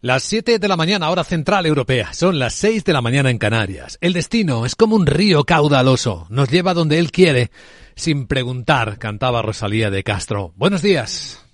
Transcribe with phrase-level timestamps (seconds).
[0.00, 2.14] Las 7 de la mañana, hora central europea.
[2.14, 3.98] Son las 6 de la mañana en Canarias.
[4.00, 6.28] El destino es como un río caudaloso.
[6.30, 7.50] Nos lleva donde él quiere,
[7.96, 10.52] sin preguntar, cantaba Rosalía de Castro.
[10.54, 11.44] Buenos días.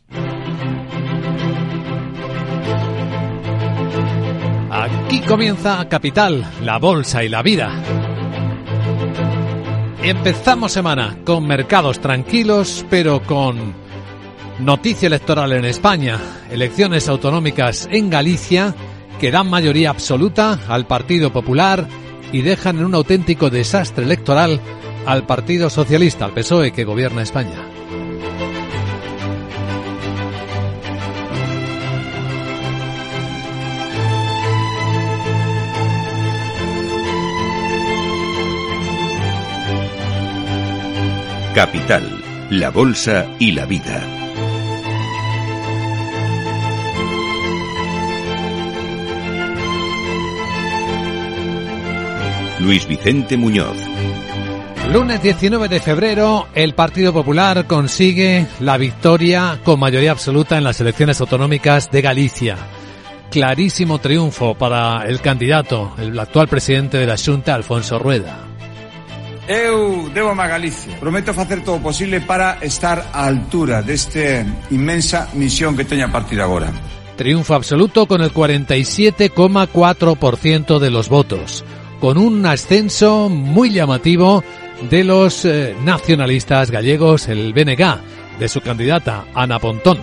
[4.71, 7.83] Aquí comienza Capital, la bolsa y la vida.
[10.03, 13.84] Empezamos semana con mercados tranquilos, pero con
[14.59, 18.75] Noticia electoral en España, elecciones autonómicas en Galicia
[19.19, 21.89] que dan mayoría absoluta al Partido Popular
[22.33, 24.61] y dejan en un auténtico desastre electoral
[25.07, 27.69] al Partido Socialista, al PSOE que gobierna España.
[41.55, 44.24] Capital, la Bolsa y la Vida.
[52.65, 53.77] Luis Vicente Muñoz.
[54.91, 60.81] Lunes 19 de febrero, el Partido Popular consigue la victoria con mayoría absoluta en las
[60.81, 62.57] elecciones autonómicas de Galicia.
[63.31, 68.39] Clarísimo triunfo para el candidato, el actual presidente de la Junta, Alfonso Rueda.
[69.47, 70.99] Eu debo a Galicia.
[70.99, 76.13] Prometo facer todo o posible para estar á altura desta inmensa misión que teño a
[76.13, 76.73] partir de agora.
[77.17, 81.63] Triunfo absoluto con el 47,4% de los votos
[82.05, 84.45] con un ascenso muy llamativo
[84.91, 87.99] de los eh, nacionalistas gallegos, el BNG,
[88.39, 90.01] de su candidata Ana Pontón.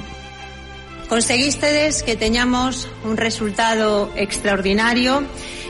[1.08, 5.22] Conseguistedes que teñamos un resultado extraordinario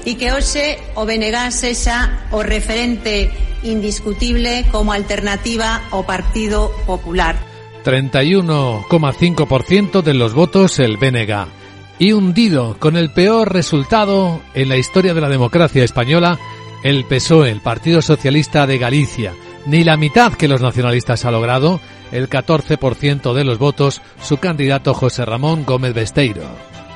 [0.05, 3.27] y que hoxe o BNG sexa o referente
[3.67, 7.35] indiscutible como alternativa ao Partido Popular.
[7.83, 11.60] 31,5% de los votos el BNG
[12.01, 16.39] y hundido con el peor resultado en la historia de la democracia española,
[16.83, 19.35] el PSOE, el Partido Socialista de Galicia.
[19.67, 21.79] Ni la mitad que los nacionalistas ha logrado,
[22.11, 26.41] el 14% de los votos, su candidato José Ramón Gómez Besteiro.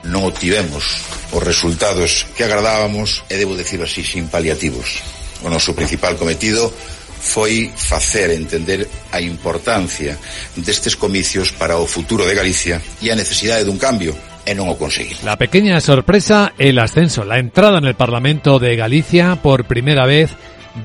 [0.09, 5.05] Non obtivemos os resultados que agradábamos e debo decirlo así sin paliativos.
[5.45, 6.73] O noso principal cometido
[7.21, 10.17] foi facer entender a importancia
[10.57, 14.77] destes comicios para o futuro de Galicia e a necesidade dun cambio e non o.
[15.23, 20.31] La pequeña sorpresa, el ascenso, la entrada en el Parlamento de Galicia por primera vez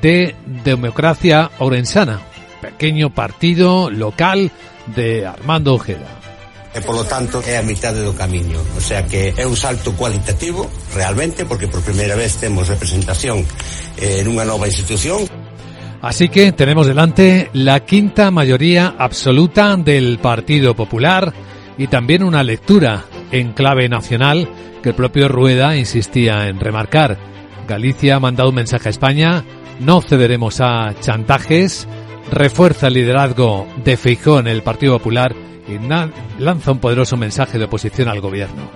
[0.01, 0.35] de
[0.65, 2.21] Democracia Orensana,
[2.61, 4.51] pequeño partido local
[4.97, 6.21] de Armando Ojeda.
[6.71, 10.71] e polo tanto é a mitad do camiño o sea que é un salto cualitativo
[10.95, 13.43] realmente porque por primeira vez temos representación
[13.99, 15.27] eh, nunha nova institución
[16.01, 21.35] Así que tenemos delante la quinta mayoría absoluta del Partido Popular
[21.81, 24.51] y también una lectura en clave nacional
[24.83, 27.17] que el propio Rueda insistía en remarcar.
[27.67, 29.45] Galicia ha mandado un mensaje a España,
[29.81, 31.89] no cederemos a chantajes,
[32.31, 35.35] refuerza el liderazgo de Feijó en el Partido Popular
[35.67, 35.79] y
[36.43, 38.71] lanza un poderoso mensaje de oposición al gobierno.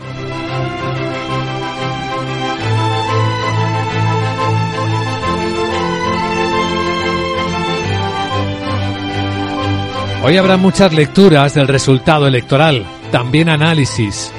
[10.26, 14.32] Hoy habrá muchas lecturas del resultado electoral, también análisis.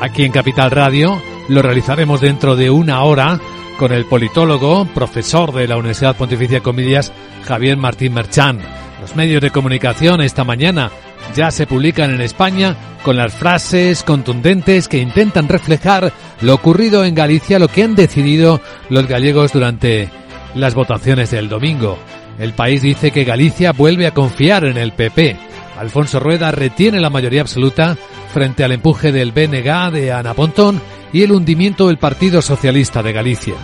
[0.00, 3.40] Aquí en Capital Radio lo realizaremos dentro de una hora
[3.76, 7.12] con el politólogo, profesor de la Universidad Pontificia Comillas,
[7.44, 8.60] Javier Martín Merchán.
[9.00, 10.92] Los medios de comunicación esta mañana
[11.34, 17.16] ya se publican en España con las frases contundentes que intentan reflejar lo ocurrido en
[17.16, 18.60] Galicia, lo que han decidido
[18.90, 20.08] los gallegos durante
[20.54, 21.98] las votaciones del domingo.
[22.38, 25.36] El país dice que Galicia vuelve a confiar en el PP.
[25.80, 27.96] Alfonso Rueda retiene la mayoría absoluta
[28.30, 30.80] frente al empuje del BNG de Ana Pontón
[31.12, 33.54] y el hundimiento del Partido Socialista de Galicia.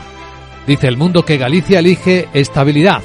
[0.67, 3.03] Dice el mundo que Galicia elige estabilidad.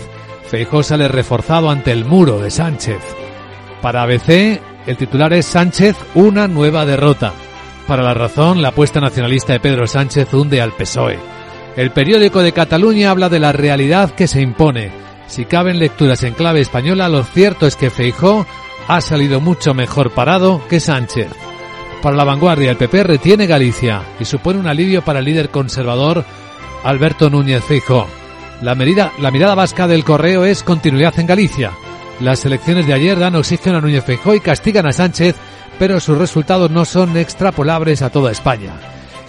[0.49, 2.99] Feijó sale reforzado ante el muro de Sánchez.
[3.81, 7.33] Para ABC, el titular es Sánchez, una nueva derrota.
[7.87, 11.19] Para la razón, la apuesta nacionalista de Pedro Sánchez hunde al PSOE.
[11.77, 14.91] El periódico de Cataluña habla de la realidad que se impone.
[15.27, 18.45] Si caben lecturas en clave española, lo cierto es que Feijó
[18.87, 21.50] ha salido mucho mejor parado que Sánchez.
[22.01, 26.25] Para la vanguardia, el PP retiene Galicia y supone un alivio para el líder conservador
[26.83, 28.07] Alberto Núñez Feijóo.
[28.61, 31.71] La, mirada vasca del correo es continuidad en Galicia.
[32.19, 35.35] Las elecciones de ayer dan oxígeno a Núñez Feijóo y castigan a Sánchez,
[35.77, 38.73] pero sus resultados no son extrapolables a toda España.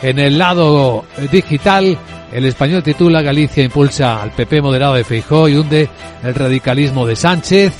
[0.00, 1.98] En el lado digital,
[2.32, 5.90] el español titula Galicia impulsa al PP moderado de Feijóo y hunde
[6.24, 7.74] el radicalismo de Sánchez.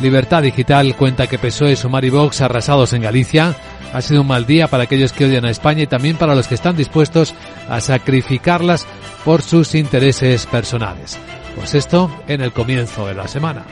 [0.00, 3.54] Libertad Digital cuenta que PSOE, Sumar y Vox arrasados en Galicia.
[3.92, 6.46] Ha sido un mal día para aquellos que odian a España y también para los
[6.46, 7.34] que están dispuestos
[7.68, 8.86] a sacrificarlas
[9.24, 11.18] por sus intereses personales.
[11.56, 13.64] Pues esto en el comienzo de la semana.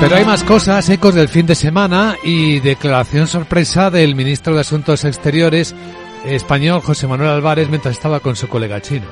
[0.00, 4.60] Pero hay más cosas, ecos del fin de semana y declaración sorpresa del ministro de
[4.60, 5.74] Asuntos Exteriores
[6.24, 9.06] español José Manuel Álvarez mientras estaba con su colega chino.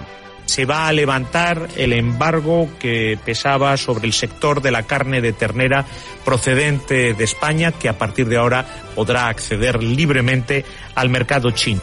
[0.46, 5.32] Se va a levantar el embargo que pesaba sobre el sector de la carne de
[5.32, 5.84] ternera
[6.24, 8.64] procedente de España, que a partir de ahora
[8.94, 10.64] podrá acceder libremente
[10.94, 11.80] al mercado chino.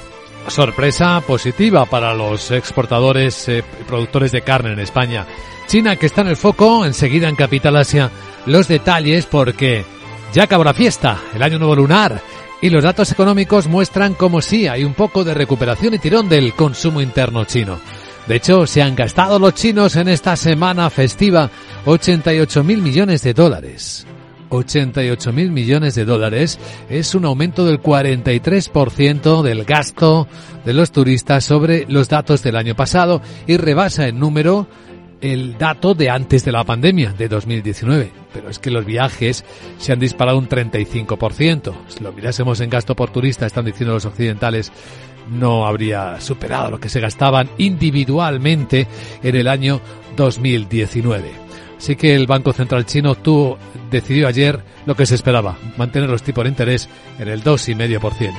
[0.48, 5.26] Sorpresa positiva para los exportadores y eh, productores de carne en España.
[5.68, 8.12] China, que está en el foco, enseguida en Capital Asia,
[8.46, 9.86] los detalles porque
[10.34, 12.22] ya acabó la fiesta, el año nuevo lunar,
[12.62, 16.54] y los datos económicos muestran como sí hay un poco de recuperación y tirón del
[16.54, 17.80] consumo interno chino.
[18.28, 21.50] De hecho, se han gastado los chinos en esta semana festiva
[21.86, 24.08] 88 mil millones de dólares.
[24.50, 26.60] 88 mil millones de dólares
[26.90, 30.28] es un aumento del 43% del gasto
[30.64, 34.68] de los turistas sobre los datos del año pasado y rebasa en número
[35.20, 38.12] el dato de antes de la pandemia, de 2019.
[38.34, 39.46] Pero es que los viajes
[39.78, 41.74] se han disparado un 35%.
[41.88, 44.72] Si lo mirásemos en gasto por turista, están diciendo los occidentales,
[45.30, 48.88] no habría superado lo que se gastaban individualmente
[49.22, 49.82] en el año
[50.16, 51.32] 2019.
[51.78, 53.58] Así que el Banco Central Chino tuvo,
[53.92, 56.90] decidió ayer lo que se esperaba, mantener los tipos de interés
[57.20, 58.34] en el 2,5%.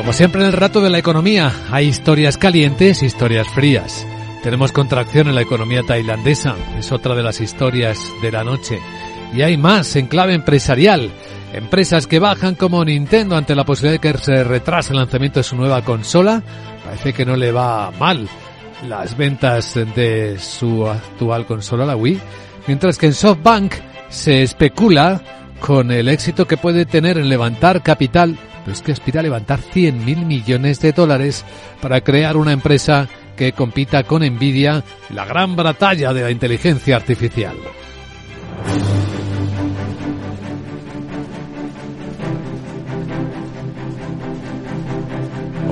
[0.00, 4.06] Como siempre en el rato de la economía, hay historias calientes, historias frías.
[4.42, 8.78] Tenemos contracción en la economía tailandesa, es otra de las historias de la noche.
[9.34, 11.10] Y hay más en clave empresarial.
[11.52, 15.44] Empresas que bajan como Nintendo ante la posibilidad de que se retrase el lanzamiento de
[15.44, 16.42] su nueva consola.
[16.84, 18.28] Parece que no le va mal
[18.88, 22.20] las ventas de su actual consola, la Wii.
[22.66, 23.74] Mientras que en SoftBank
[24.08, 25.20] se especula
[25.60, 29.60] con el éxito que puede tener en levantar capital pero es que aspira a levantar
[29.60, 31.44] 100 mil millones de dólares
[31.80, 36.96] para crear una empresa que compita con Nvidia en la gran batalla de la inteligencia
[36.96, 37.56] artificial.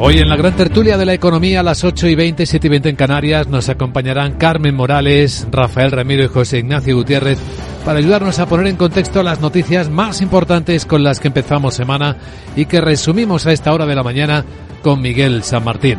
[0.00, 2.70] Hoy en la gran tertulia de la economía a las 8 y 20, 7 y
[2.70, 7.36] 20 en Canarias nos acompañarán Carmen Morales, Rafael Ramiro y José Ignacio Gutiérrez
[7.84, 12.16] para ayudarnos a poner en contexto las noticias más importantes con las que empezamos semana
[12.54, 14.44] y que resumimos a esta hora de la mañana
[14.84, 15.98] con Miguel San Martín.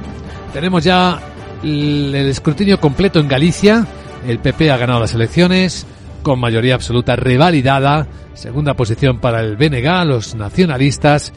[0.53, 1.19] Tenemos ya
[1.61, 3.85] el escrutinio completo en Galicia,
[4.25, 5.85] el PP ha ganado las elecciones
[6.23, 11.33] con mayoría absoluta revalidada, segunda posición para el BNG, los nacionalistas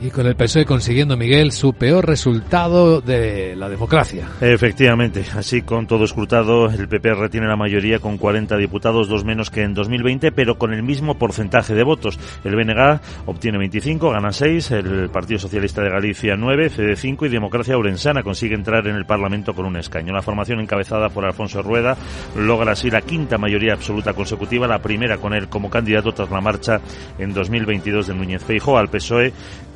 [0.00, 4.28] y con el PSOE consiguiendo, Miguel, su peor resultado de la democracia.
[4.40, 9.50] Efectivamente, así con todo escrutado, el PP retiene la mayoría con 40 diputados, dos menos
[9.50, 12.18] que en 2020, pero con el mismo porcentaje de votos.
[12.44, 17.28] El BNG obtiene 25, gana 6, el Partido Socialista de Galicia 9, CD 5 y
[17.28, 20.12] Democracia Orensana consigue entrar en el Parlamento con un escaño.
[20.12, 21.96] La formación encabezada por Alfonso Rueda
[22.36, 26.40] logra así la quinta mayoría absoluta consecutiva, la primera con él como candidato tras la
[26.40, 26.80] marcha
[27.18, 29.32] en 2022 de Núñez Feijóo al PSOE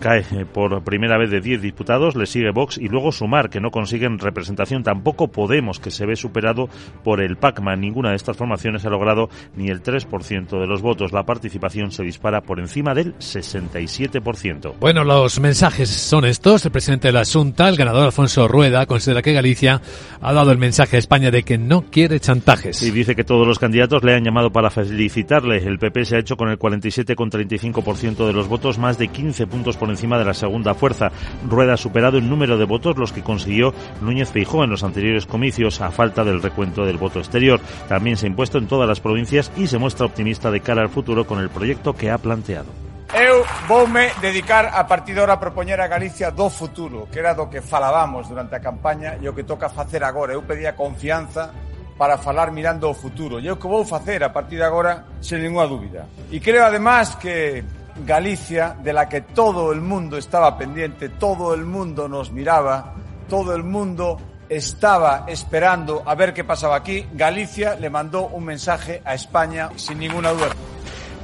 [0.09, 3.61] cae eh, por primera vez de 10 diputados, le sigue Vox y luego Sumar, que
[3.61, 4.83] no consiguen representación.
[4.83, 6.71] Tampoco Podemos, que se ve superado
[7.05, 7.77] por el PACMA.
[7.77, 11.13] Ninguna de estas formaciones ha logrado ni el 3% de los votos.
[11.13, 14.75] La participación se dispara por encima del 67%.
[14.81, 16.65] Bueno, los mensajes son estos.
[16.65, 19.83] El presidente de la Junta, el ganador Alfonso Rueda, considera que Galicia
[20.23, 22.83] ha dado el mensaje a España de que no quiere chantajes.
[22.83, 25.59] Y dice que todos los candidatos le han llamado para felicitarle.
[25.59, 29.77] El PP se ha hecho con el 47,35% de los votos, más de 15 puntos
[29.77, 31.11] por encima de la segunda fuerza.
[31.49, 35.27] Rueda ha superado en número de votos los que consiguió Núñez Feijó en los anteriores
[35.27, 37.61] comicios a falta del recuento del voto exterior.
[37.89, 40.89] También se ha impuesto en todas las provincias y se muestra optimista de cara al
[40.89, 42.67] futuro con el proyecto que ha planteado.
[43.09, 47.33] Eu voume dedicar a partir de ahora a propoñer a Galicia do futuro, que era
[47.33, 50.37] do que falábamos durante a campaña e o que toca facer agora.
[50.37, 51.49] Eu pedía confianza
[51.97, 53.41] para falar mirando o futuro.
[53.41, 56.05] E o que vou facer a partir de agora, sen ninguna dúbida.
[56.29, 57.65] E creo además que
[58.07, 62.95] Galicia, de la que todo el mundo estaba pendiente, todo el mundo nos miraba,
[63.29, 69.03] todo el mundo estaba esperando a ver qué pasaba aquí, Galicia le mandó un mensaje
[69.05, 70.49] a España sin ninguna duda.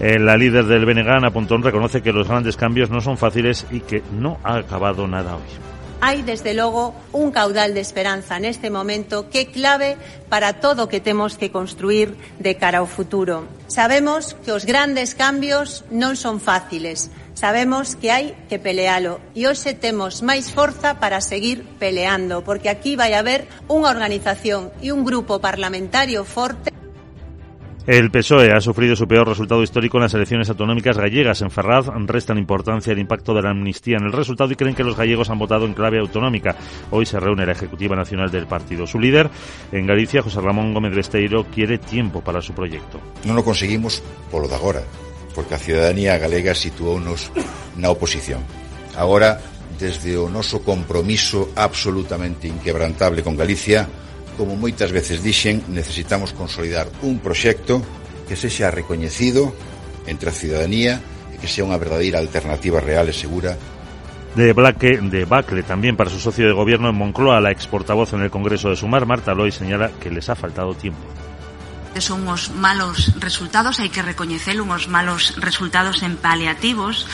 [0.00, 3.80] Eh, la líder del Benegán, Pontón, reconoce que los grandes cambios no son fáciles y
[3.80, 9.28] que no ha acabado nada hoy hai desde logo un caudal de esperanza neste momento
[9.28, 9.98] que é clave
[10.32, 13.46] para todo o que temos que construir de cara ao futuro.
[13.68, 19.74] Sabemos que os grandes cambios non son fáciles, Sabemos que hai que pelealo e hoxe
[19.74, 25.42] temos máis forza para seguir peleando, porque aquí vai haber unha organización e un grupo
[25.42, 26.70] parlamentario forte
[27.86, 31.42] el PSOE ha sufrido su peor resultado histórico en las elecciones autonómicas gallegas.
[31.42, 34.84] En Ferraz restan importancia el impacto de la amnistía en el resultado y creen que
[34.84, 36.56] los gallegos han votado en clave autonómica.
[36.90, 38.86] Hoy se reúne la Ejecutiva Nacional del partido.
[38.86, 39.28] Su líder
[39.70, 42.98] en Galicia, José Ramón Gómez Besteiro, quiere tiempo para su proyecto.
[43.24, 44.82] No lo conseguimos por lo de ahora,
[45.34, 47.30] porque a ciudadanía galega situounos
[47.76, 48.40] na oposición.
[48.96, 49.40] Agora,
[49.78, 50.30] desde o
[50.64, 54.03] compromiso absolutamente inquebrantable con Galicia,
[54.36, 57.78] Como moitas veces dixen, necesitamos consolidar un proxecto
[58.26, 59.54] que sexa recoñecido
[60.10, 60.98] entre a ciudadanía
[61.30, 63.54] e que sea unha verdadeira alternativa real e segura
[64.34, 68.22] de Blaque de Bacle también para su socio de gobierno en Moncloa, la exportavoz en
[68.22, 71.00] el Congreso de Sumar, Marta Loy, señala que les ha faltado tiempo.
[71.98, 77.06] Son unos malos resultados, hay que reconocer unos malos resultados en paliativos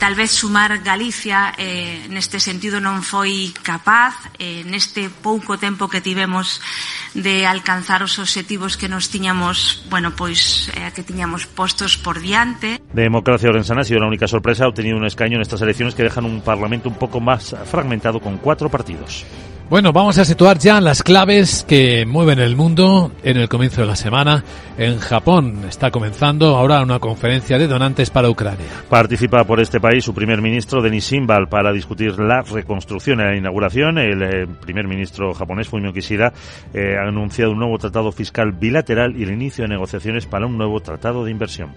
[0.00, 6.00] Tal vez sumar Galicia eh, neste sentido non foi capaz eh, neste pouco tempo que
[6.00, 6.64] tivemos
[7.12, 12.80] de alcanzar os objetivos que nos tiñamos, bueno, pois eh, que tiñamos postos por diante.
[12.96, 16.08] Democracia Orensana ha sido la única sorpresa, ha obtenido un escaño en estas elecciones que
[16.08, 19.28] dejan un parlamento un poco más fragmentado con cuatro partidos.
[19.70, 23.86] Bueno, vamos a situar ya las claves que mueven el mundo en el comienzo de
[23.86, 24.42] la semana.
[24.76, 28.66] En Japón está comenzando ahora una conferencia de donantes para Ucrania.
[28.88, 33.36] Participa por este país su primer ministro Denis Shimbal para discutir la reconstrucción y la
[33.36, 33.98] inauguración.
[33.98, 36.32] El eh, primer ministro japonés Fumio Kishida
[36.74, 40.58] eh, ha anunciado un nuevo tratado fiscal bilateral y el inicio de negociaciones para un
[40.58, 41.70] nuevo tratado de inversión.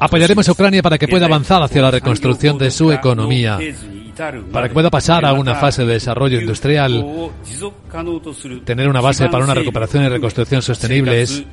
[0.00, 3.60] Apoyaremos a Ucrania para que pueda avanzar hacia la reconstrucción de su economía
[4.52, 7.04] para que pueda pasar a una fase de desarrollo industrial,
[8.64, 11.44] tener una base para una recuperación y reconstrucción sostenibles,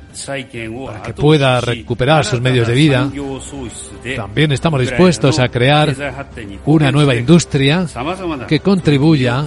[0.86, 3.10] para que pueda recuperar sus medios de vida.
[4.16, 5.94] También estamos dispuestos a crear
[6.66, 7.86] una nueva industria
[8.48, 9.44] que contribuya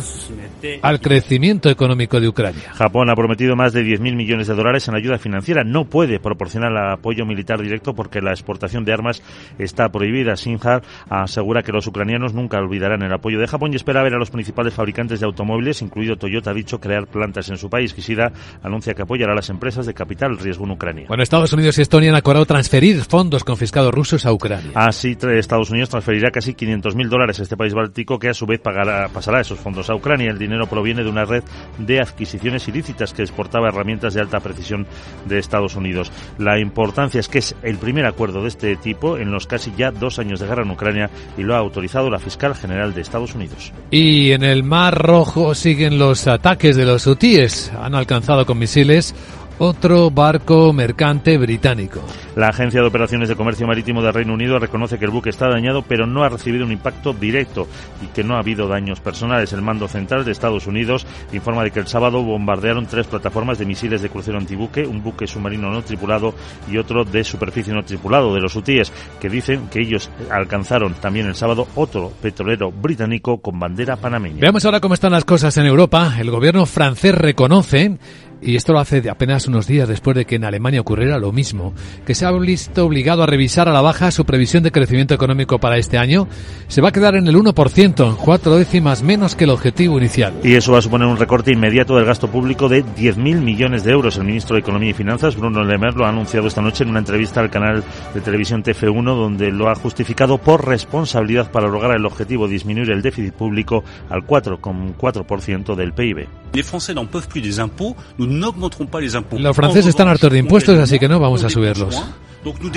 [0.81, 2.73] al crecimiento económico de Ucrania.
[2.73, 5.63] Japón ha prometido más de 10.000 millones de dólares en ayuda financiera.
[5.63, 9.21] No puede proporcionar apoyo militar directo porque la exportación de armas
[9.57, 10.35] está prohibida.
[10.35, 14.19] Sinjar asegura que los ucranianos nunca olvidarán el apoyo de Japón y espera ver a
[14.19, 17.93] los principales fabricantes de automóviles, incluido Toyota, ha dicho crear plantas en su país.
[17.93, 18.31] Kishida
[18.63, 21.05] anuncia que apoyará a las empresas de capital riesgo en Ucrania.
[21.07, 24.71] Bueno, Estados Unidos y Estonia han acordado transferir fondos confiscados rusos a Ucrania.
[24.75, 28.59] Así, Estados Unidos transferirá casi 500.000 dólares a este país báltico que a su vez
[28.59, 30.31] pagará, pasará esos fondos a Ucrania.
[30.31, 31.43] El dinero proviene de una red
[31.77, 34.87] de adquisiciones ilícitas que exportaba herramientas de alta precisión
[35.25, 36.11] de Estados Unidos.
[36.37, 39.91] La importancia es que es el primer acuerdo de este tipo en los casi ya
[39.91, 43.35] dos años de guerra en Ucrania y lo ha autorizado la fiscal general de Estados
[43.35, 43.73] Unidos.
[43.91, 47.71] Y en el Mar Rojo siguen los ataques de los hutíes.
[47.81, 49.13] Han alcanzado con misiles
[49.57, 52.01] otro barco mercante británico.
[52.35, 55.47] La Agencia de Operaciones de Comercio Marítimo del Reino Unido reconoce que el buque está
[55.47, 57.67] dañado, pero no ha recibido un impacto directo
[58.03, 59.53] y que no ha habido daños personales.
[59.53, 63.65] El mando central de Estados Unidos informa de que el sábado bombardearon tres plataformas de
[63.65, 66.33] misiles de crucero antibuque, un buque submarino no tripulado
[66.69, 71.27] y otro de superficie no tripulado de los hutíes, que dicen que ellos alcanzaron también
[71.27, 74.41] el sábado otro petrolero británico con bandera panameña.
[74.41, 76.15] Veamos ahora cómo están las cosas en Europa.
[76.19, 77.97] El gobierno francés reconoce
[78.45, 81.31] y esto lo hace de apenas unos días después de que en Alemania ocurriera lo
[81.31, 81.73] mismo,
[82.05, 85.59] que se ha visto obligado a revisar a la baja su previsión de crecimiento económico
[85.59, 86.27] para este año,
[86.67, 90.33] se va a quedar en el 1%, en cuatro décimas menos que el objetivo inicial.
[90.43, 93.91] Y eso va a suponer un recorte inmediato del gasto público de 10.000 millones de
[93.91, 94.17] euros.
[94.17, 96.91] El ministro de Economía y Finanzas, Bruno Le Maire, lo ha anunciado esta noche en
[96.91, 97.83] una entrevista al canal
[98.13, 102.91] de televisión TF1, donde lo ha justificado por responsabilidad para lograr el objetivo de disminuir
[102.91, 106.27] el déficit público al 4,4% del PIB.
[109.37, 112.01] Los franceses están hartos de impuestos, así que no vamos a subirlos.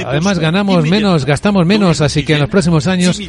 [0.07, 3.21] Además ganamos menos, gastamos menos, así que en los próximos años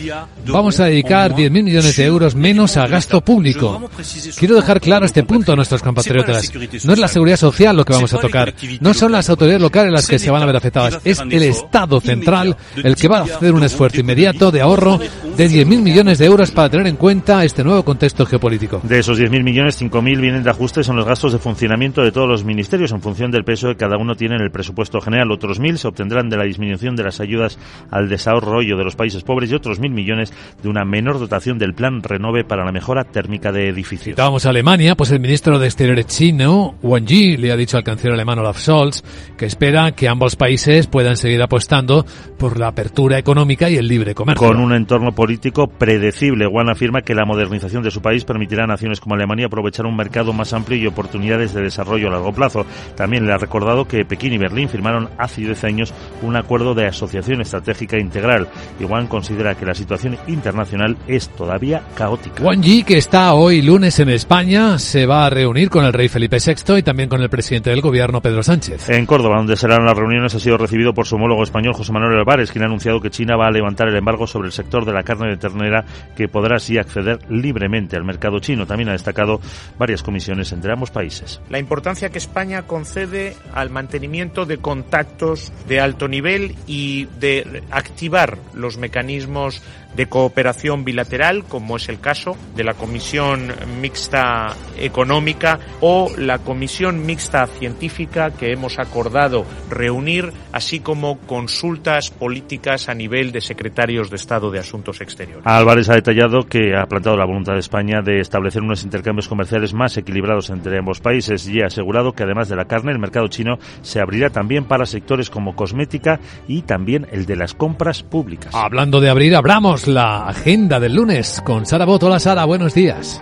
[0.47, 3.89] vamos a dedicar 10.000 millones de euros menos a gasto público.
[4.37, 6.51] Quiero dejar claro este punto a nuestros compatriotas.
[6.85, 8.53] No es la seguridad social lo que vamos a tocar.
[8.79, 10.99] No son las autoridades locales las que se van a ver afectadas.
[11.03, 15.49] Es el Estado central el que va a hacer un esfuerzo inmediato de ahorro de
[15.49, 18.81] 10.000 millones de euros para tener en cuenta este nuevo contexto geopolítico.
[18.83, 22.27] De esos 10.000 millones, 5.000 vienen de ajustes en los gastos de funcionamiento de todos
[22.27, 25.31] los ministerios en función del peso que cada uno tiene en el presupuesto general.
[25.31, 27.59] Otros 1.000 se obtendrán de la disminución de las ayudas
[27.91, 31.73] al desarrollo de los países pobres y otros mil millones de una menor dotación del
[31.73, 34.15] plan Renove para la mejora térmica de edificios.
[34.15, 37.83] Vamos a Alemania, pues el ministro de Exteriores chino, Wang Yi, le ha dicho al
[37.83, 39.03] canciller alemán Olaf Scholz
[39.37, 42.05] que espera que ambos países puedan seguir apostando
[42.37, 44.47] por la apertura económica y el libre comercio.
[44.47, 48.67] Con un entorno político predecible, Wang afirma que la modernización de su país permitirá a
[48.67, 52.65] naciones como Alemania aprovechar un mercado más amplio y oportunidades de desarrollo a largo plazo.
[52.95, 56.87] También le ha recordado que Pekín y Berlín firmaron hace 10 años un acuerdo de
[56.87, 58.47] asociación estratégica integral.
[58.79, 62.43] Igual considera que la situación internacional es todavía caótica.
[62.43, 66.07] Wang Yi, que está hoy lunes en España, se va a reunir con el rey
[66.07, 68.89] Felipe VI y también con el presidente del gobierno, Pedro Sánchez.
[68.89, 72.17] En Córdoba, donde serán las reuniones, ha sido recibido por su homólogo español, José Manuel
[72.19, 74.93] Álvarez, quien ha anunciado que China va a levantar el embargo sobre el sector de
[74.93, 78.65] la carne de ternera, que podrá así acceder libremente al mercado chino.
[78.65, 79.39] También ha destacado
[79.77, 81.41] varias comisiones entre ambos países.
[81.49, 88.37] La importancia que España concede al mantenimiento de contactos de alto nivel y de activar
[88.53, 89.63] los mecanismos
[89.95, 97.05] de cooperación bilateral, como es el caso de la Comisión Mixta Económica o la Comisión
[97.05, 104.15] Mixta Científica que hemos acordado reunir, así como consultas políticas a nivel de secretarios de
[104.15, 105.45] Estado de Asuntos Exteriores.
[105.45, 109.73] Álvarez ha detallado que ha planteado la voluntad de España de establecer unos intercambios comerciales
[109.73, 113.27] más equilibrados entre ambos países y ha asegurado que además de la carne, el mercado
[113.27, 118.53] chino se abrirá también para sectores como cosmética y también el de las compras públicas.
[118.53, 122.07] Hablando de abrir, abramos la agenda del lunes con Sara Boto.
[122.07, 123.21] Hola Sara, buenos días.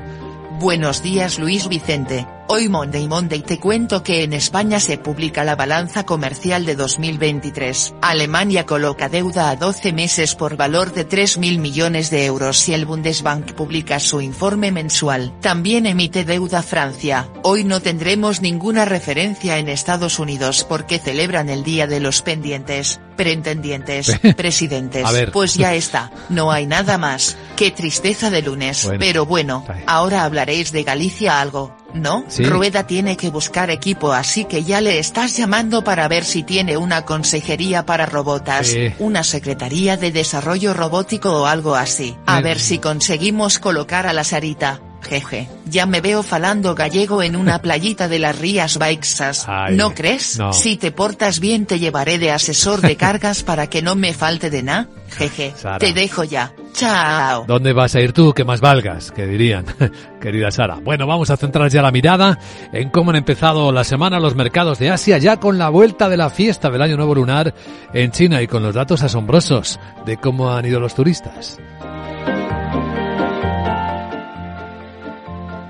[0.59, 2.25] Buenos días Luis Vicente.
[2.49, 7.95] Hoy Monday Monday te cuento que en España se publica la balanza comercial de 2023.
[8.01, 12.85] Alemania coloca deuda a 12 meses por valor de 3.000 millones de euros y el
[12.85, 15.33] Bundesbank publica su informe mensual.
[15.41, 17.29] También emite deuda Francia.
[17.43, 23.01] Hoy no tendremos ninguna referencia en Estados Unidos porque celebran el Día de los Pendientes,
[23.17, 25.05] Pretendientes, Presidentes.
[25.33, 27.35] Pues ya está, no hay nada más.
[27.57, 28.89] Qué tristeza de lunes.
[28.99, 31.75] Pero bueno, ahora hablaréis de Galicia algo.
[31.94, 32.25] ¿No?
[32.39, 36.77] Rueda tiene que buscar equipo así que ya le estás llamando para ver si tiene
[36.77, 42.15] una consejería para robotas, una secretaría de desarrollo robótico o algo así.
[42.25, 44.82] A ver si conseguimos colocar a la Sarita.
[45.01, 49.48] Jeje, ya me veo falando gallego en una playita de las Rías Baixas.
[49.72, 50.39] ¿No crees?
[50.53, 54.50] Si te portas bien te llevaré de asesor de cargas para que no me falte
[54.50, 54.89] de nada.
[55.10, 56.53] Jeje, te dejo ya.
[56.77, 57.46] Chao.
[57.48, 59.12] ¿Dónde vas a ir tú que más valgas?
[59.12, 59.65] Que dirían,
[60.22, 60.75] querida Sara.
[60.75, 62.38] Bueno, vamos a centrar ya la mirada
[62.72, 66.17] en cómo han empezado la semana los mercados de Asia, ya con la vuelta de
[66.17, 67.56] la fiesta del Año Nuevo Lunar
[67.95, 71.58] en China y con los datos asombrosos de cómo han ido los turistas.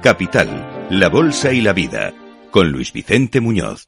[0.03, 2.12] Capital, la Bolsa y la Vida,
[2.51, 3.88] con Luis Vicente Muñoz.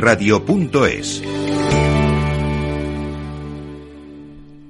[0.01, 1.23] eventos@capitalradio.es.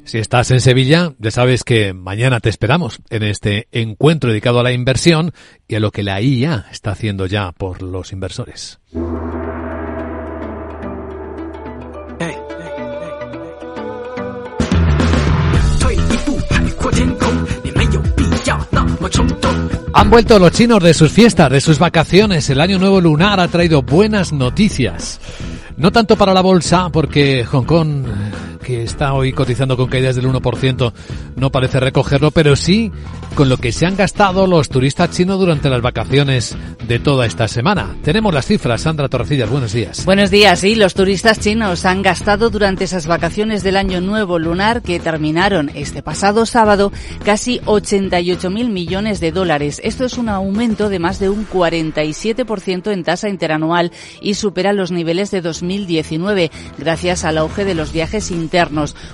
[0.04, 4.64] Si estás en Sevilla, ya sabes que mañana te esperamos en este encuentro dedicado a
[4.64, 5.32] la inversión
[5.70, 8.80] y a lo que la IA está haciendo ya por los inversores.
[19.94, 22.50] Han vuelto los chinos de sus fiestas, de sus vacaciones.
[22.50, 25.20] El año nuevo lunar ha traído buenas noticias.
[25.78, 28.06] No tanto para la bolsa, porque Hong Kong
[28.72, 30.94] que está hoy cotizando con caídas del 1%,
[31.36, 32.90] no parece recogerlo, pero sí
[33.36, 36.56] con lo que se han gastado los turistas chinos durante las vacaciones
[36.88, 37.96] de toda esta semana.
[38.04, 38.82] Tenemos las cifras.
[38.82, 40.06] Sandra Torrecillas, buenos días.
[40.06, 40.60] Buenos días.
[40.60, 45.70] Sí, los turistas chinos han gastado durante esas vacaciones del año nuevo lunar que terminaron
[45.74, 46.92] este pasado sábado
[47.24, 49.82] casi 88.000 millones de dólares.
[49.84, 54.92] Esto es un aumento de más de un 47% en tasa interanual y supera los
[54.92, 58.61] niveles de 2019 gracias al auge de los viajes internos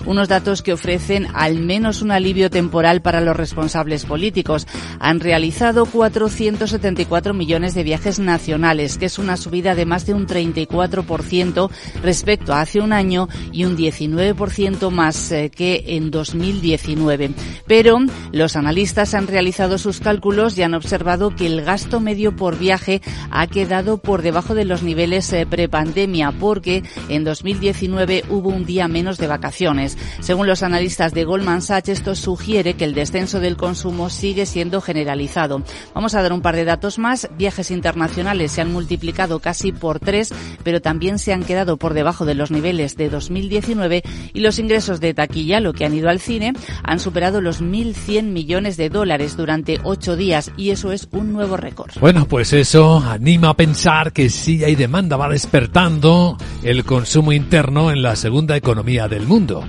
[0.06, 4.68] unos datos que ofrecen al menos un alivio temporal para los responsables políticos.
[5.00, 10.28] Han realizado 474 millones de viajes nacionales, que es una subida de más de un
[10.28, 11.70] 34%
[12.02, 17.32] respecto a hace un año y un 19% más eh, que en 2019.
[17.66, 18.00] Pero
[18.32, 23.02] los analistas han realizado sus cálculos y han observado que el gasto medio por viaje
[23.32, 28.88] ha quedado por debajo de los niveles eh, prepandemia porque en 2019 hubo un día
[28.88, 29.98] menos de vacaciones.
[30.20, 34.82] Según los analistas de Goldman Sachs, esto sugiere que el descenso del consumo sigue siendo
[34.82, 35.63] generalizado.
[35.94, 37.30] Vamos a dar un par de datos más.
[37.38, 42.26] Viajes internacionales se han multiplicado casi por tres, pero también se han quedado por debajo
[42.26, 46.20] de los niveles de 2019 y los ingresos de taquilla, lo que han ido al
[46.20, 51.34] cine, han superado los 1.100 millones de dólares durante ocho días y eso es un
[51.34, 51.92] nuevo récord.
[52.00, 57.92] Bueno, pues eso anima a pensar que sí hay demanda, va despertando el consumo interno
[57.92, 59.64] en la segunda economía del mundo.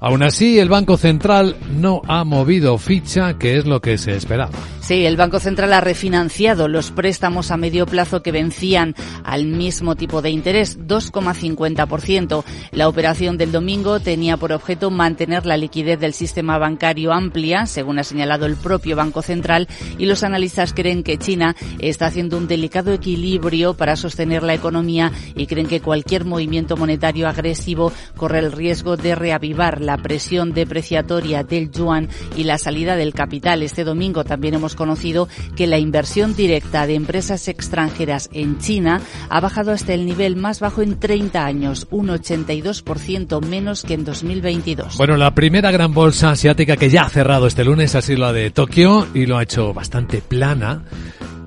[0.00, 4.50] Aún así, el Banco Central no ha movido ficha, que es lo que se esperaba.
[4.86, 9.96] Sí, el Banco Central ha refinanciado los préstamos a medio plazo que vencían al mismo
[9.96, 12.44] tipo de interés, 2,50%.
[12.70, 17.98] La operación del domingo tenía por objeto mantener la liquidez del sistema bancario amplia, según
[17.98, 19.66] ha señalado el propio Banco Central,
[19.98, 25.10] y los analistas creen que China está haciendo un delicado equilibrio para sostener la economía
[25.34, 31.44] y creen que cualquier movimiento monetario agresivo corre el riesgo de reavivar la presión depreciatoria
[31.44, 33.62] del yuan y la salida del capital.
[33.62, 39.40] Este domingo también hemos conocido que la inversión directa de empresas extranjeras en China ha
[39.40, 44.96] bajado hasta el nivel más bajo en 30 años, un 82% menos que en 2022.
[44.98, 48.32] Bueno, la primera gran bolsa asiática que ya ha cerrado este lunes ha sido la
[48.32, 50.82] de Tokio y lo ha hecho bastante plana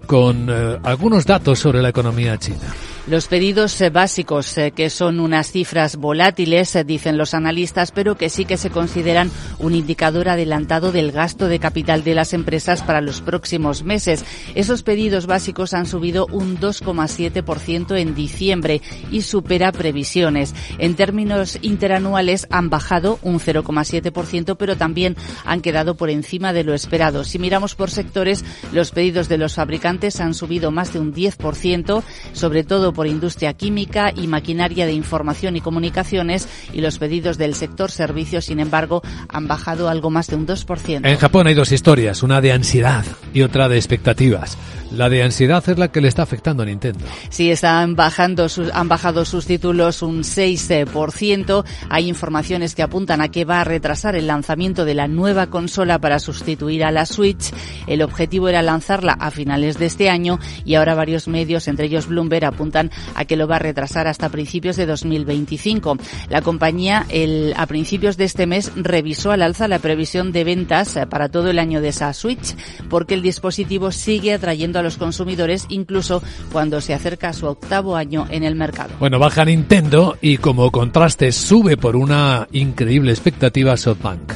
[0.06, 2.74] con eh, algunos datos sobre la economía china.
[3.10, 8.16] Los pedidos eh, básicos, eh, que son unas cifras volátiles, eh, dicen los analistas, pero
[8.16, 12.84] que sí que se consideran un indicador adelantado del gasto de capital de las empresas
[12.84, 14.24] para los próximos meses.
[14.54, 20.54] Esos pedidos básicos han subido un 2,7% en diciembre y supera previsiones.
[20.78, 26.76] En términos interanuales han bajado un 0,7%, pero también han quedado por encima de lo
[26.76, 27.24] esperado.
[27.24, 32.04] Si miramos por sectores, los pedidos de los fabricantes han subido más de un 10%,
[32.34, 37.56] sobre todo por industria química y maquinaria de información y comunicaciones y los pedidos del
[37.56, 41.08] sector servicios, sin embargo, han bajado algo más de un 2%.
[41.08, 44.58] En Japón hay dos historias, una de ansiedad y otra de expectativas.
[44.92, 47.06] La de ansiedad es la que le está afectando a Nintendo.
[47.30, 51.66] Sí, están bajando sus, han bajado sus títulos un 6%.
[51.90, 56.00] Hay informaciones que apuntan a que va a retrasar el lanzamiento de la nueva consola
[56.00, 57.52] para sustituir a la Switch.
[57.86, 62.08] El objetivo era lanzarla a finales de este año y ahora varios medios, entre ellos
[62.08, 65.98] Bloomberg, apuntan a que lo va a retrasar hasta principios de 2025.
[66.30, 70.98] La compañía el, a principios de este mes revisó al alza la previsión de ventas
[71.12, 72.56] para todo el año de esa Switch
[72.90, 77.96] porque el dispositivo sigue atrayendo a los consumidores incluso cuando se acerca a su octavo
[77.96, 78.92] año en el mercado.
[79.00, 84.34] Bueno, baja Nintendo y como contraste sube por una increíble expectativa SoftBank.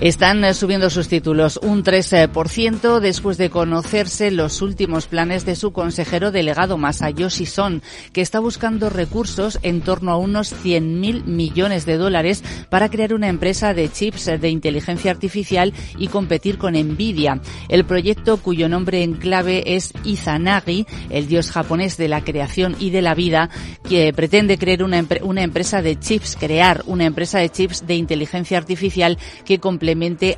[0.00, 5.72] Están eh, subiendo sus títulos un 3% después de conocerse los últimos planes de su
[5.72, 7.82] consejero delegado Masayoshi Son,
[8.14, 13.28] que está buscando recursos en torno a unos 100.000 millones de dólares para crear una
[13.28, 17.42] empresa de chips de inteligencia artificial y competir con Nvidia.
[17.68, 22.88] El proyecto, cuyo nombre en clave es Izanagi, el dios japonés de la creación y
[22.88, 23.50] de la vida,
[23.86, 28.56] que pretende crear una, una empresa de chips, crear una empresa de chips de inteligencia
[28.56, 29.58] artificial que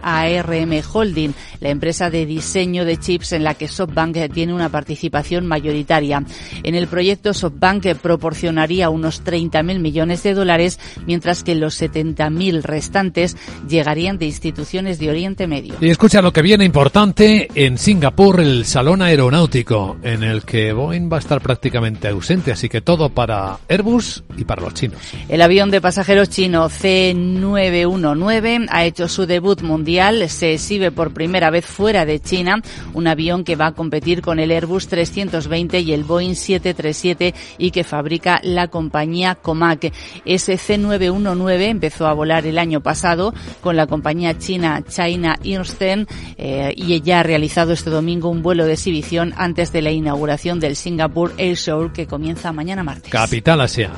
[0.02, 4.68] a ARM Holding, la empresa de diseño de chips en la que SoftBank tiene una
[4.68, 6.24] participación mayoritaria.
[6.62, 13.36] En el proyecto SoftBank proporcionaría unos 30.000 millones de dólares, mientras que los 70.000 restantes
[13.68, 15.74] llegarían de instituciones de Oriente Medio.
[15.80, 21.10] Y escucha lo que viene importante en Singapur, el Salón Aeronáutico, en el que Boeing
[21.12, 24.98] va a estar prácticamente ausente, así que todo para Airbus y para los chinos.
[25.28, 31.50] El avión de pasajeros chino C919 ha hecho su debut mundial, se exhibe por primera
[31.50, 32.62] vez fuera de China,
[32.94, 37.70] un avión que va a competir con el Airbus 320 y el Boeing 737 y
[37.70, 39.92] que fabrica la compañía Comac.
[40.24, 46.06] Ese C919 empezó a volar el año pasado con la compañía china China Eastern
[46.38, 50.60] eh, y ya ha realizado este domingo un vuelo de exhibición antes de la inauguración
[50.60, 53.10] del Singapore Air Show que comienza mañana martes.
[53.10, 53.90] Capital Asia.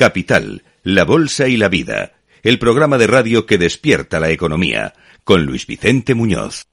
[0.00, 2.12] Capital, la Bolsa y la Vida.
[2.42, 6.68] el programa de radio que despierta la economía, con Luis Vicente Muñoz.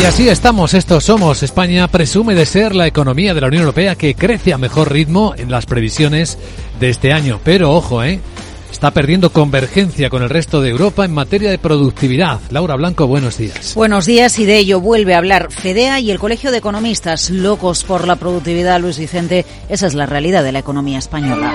[0.00, 1.42] Y así estamos, estos somos.
[1.42, 5.34] España presume de ser la economía de la Unión Europea que crece a mejor ritmo
[5.36, 6.38] en las previsiones
[6.78, 7.40] de este año.
[7.42, 8.20] Pero ojo, ¿eh?
[8.80, 12.40] Está perdiendo convergencia con el resto de Europa en materia de productividad.
[12.48, 13.74] Laura Blanco, buenos días.
[13.74, 17.84] Buenos días y de ello vuelve a hablar FEDEA y el Colegio de Economistas, locos
[17.84, 19.44] por la productividad, Luis Vicente.
[19.68, 21.52] Esa es la realidad de la economía española.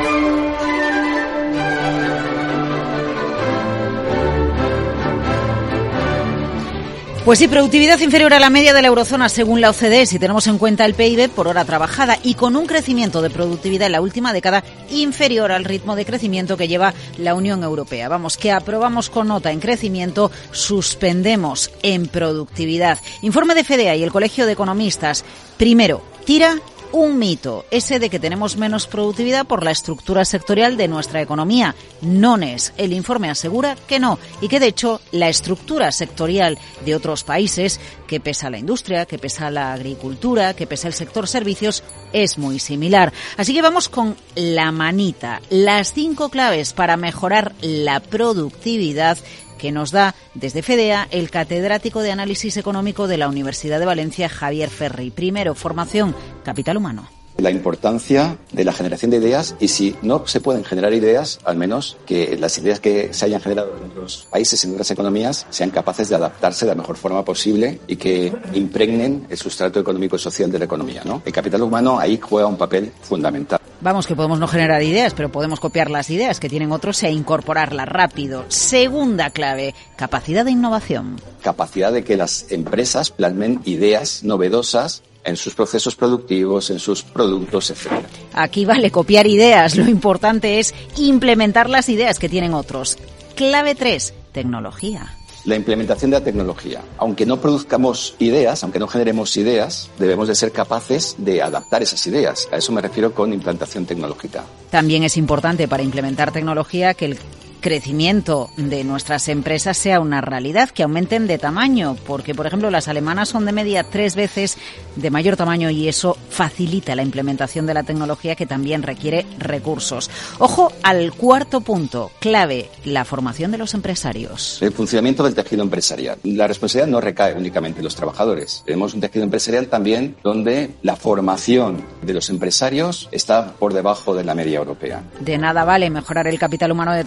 [7.25, 10.45] Pues sí, productividad inferior a la media de la eurozona según la OCDE, si tenemos
[10.45, 14.01] en cuenta el PIB por hora trabajada y con un crecimiento de productividad en la
[14.01, 18.09] última década inferior al ritmo de crecimiento que lleva la Unión Europea.
[18.09, 22.99] Vamos, que aprobamos con nota en crecimiento, suspendemos en productividad.
[23.23, 25.25] Informe de FEDEA y el Colegio de Economistas.
[25.57, 26.59] Primero, tira
[26.91, 31.75] un mito, ese de que tenemos menos productividad por la estructura sectorial de nuestra economía.
[32.01, 32.73] No es.
[32.77, 37.79] El informe asegura que no y que de hecho la estructura sectorial de otros países,
[38.07, 42.59] que pesa la industria, que pesa la agricultura, que pesa el sector servicios, es muy
[42.59, 43.11] similar.
[43.37, 49.17] Así que vamos con la manita, las cinco claves para mejorar la productividad
[49.57, 54.29] que nos da desde FEDEA el catedrático de Análisis Económico de la Universidad de Valencia,
[54.29, 55.11] Javier Ferri.
[55.11, 60.39] Primero, formación, capital humano la importancia de la generación de ideas y si no se
[60.39, 64.63] pueden generar ideas, al menos que las ideas que se hayan generado en otros países,
[64.63, 69.27] en otras economías, sean capaces de adaptarse de la mejor forma posible y que impregnen
[69.29, 71.01] el sustrato económico y social de la economía.
[71.03, 71.21] ¿no?
[71.25, 73.59] El capital humano ahí juega un papel fundamental.
[73.85, 77.11] Vamos, que podemos no generar ideas, pero podemos copiar las ideas que tienen otros e
[77.11, 78.43] incorporarlas rápido.
[78.47, 81.21] Segunda clave, capacidad de innovación.
[81.43, 87.69] Capacidad de que las empresas plasmen ideas novedosas en sus procesos productivos, en sus productos,
[87.69, 87.91] etc.
[88.33, 92.97] Aquí vale copiar ideas, lo importante es implementar las ideas que tienen otros.
[93.35, 95.15] Clave 3, tecnología.
[95.45, 96.81] La implementación de la tecnología.
[96.97, 102.05] Aunque no produzcamos ideas, aunque no generemos ideas, debemos de ser capaces de adaptar esas
[102.07, 102.49] ideas.
[102.51, 104.43] A eso me refiero con implantación tecnológica.
[104.71, 107.19] También es importante para implementar tecnología que el
[107.65, 112.87] crecimiento de nuestras empresas sea una realidad, que aumenten de tamaño, porque por ejemplo las
[112.87, 114.59] alemanas son de media tres veces
[114.95, 120.11] de mayor tamaño y eso facilita la implementación de la tecnología que también requiere recursos.
[120.37, 124.61] Ojo al cuarto punto, clave, la formación de los empresarios.
[124.61, 126.19] El funcionamiento del tejido empresarial.
[126.23, 128.61] La responsabilidad no recae únicamente en los trabajadores.
[128.67, 134.23] Tenemos un tejido empresarial también donde la formación de los empresarios está por debajo de
[134.23, 135.01] la media europea.
[135.19, 137.03] De nada vale mejorar el capital humano de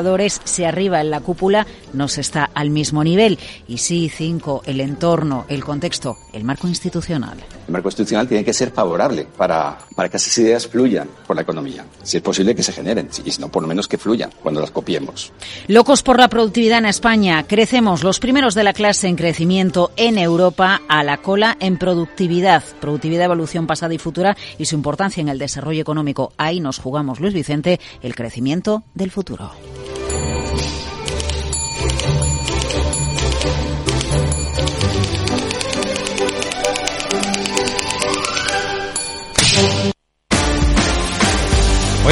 [0.00, 3.38] trabajadores si arriba en la cúpula no se está al mismo nivel.
[3.68, 7.38] Y sí, cinco, el entorno, el contexto, el marco institucional.
[7.66, 11.42] El marco institucional tiene que ser favorable para, para que esas ideas fluyan por la
[11.42, 11.84] economía.
[12.02, 14.60] Si es posible que se generen, y si no, por lo menos que fluyan cuando
[14.60, 15.32] las copiemos.
[15.68, 17.44] Locos por la productividad en España.
[17.46, 22.64] Crecemos los primeros de la clase en crecimiento en Europa a la cola en productividad.
[22.80, 26.32] Productividad, evolución pasada y futura y su importancia en el desarrollo económico.
[26.38, 29.50] Ahí nos jugamos, Luis Vicente, el crecimiento del futuro.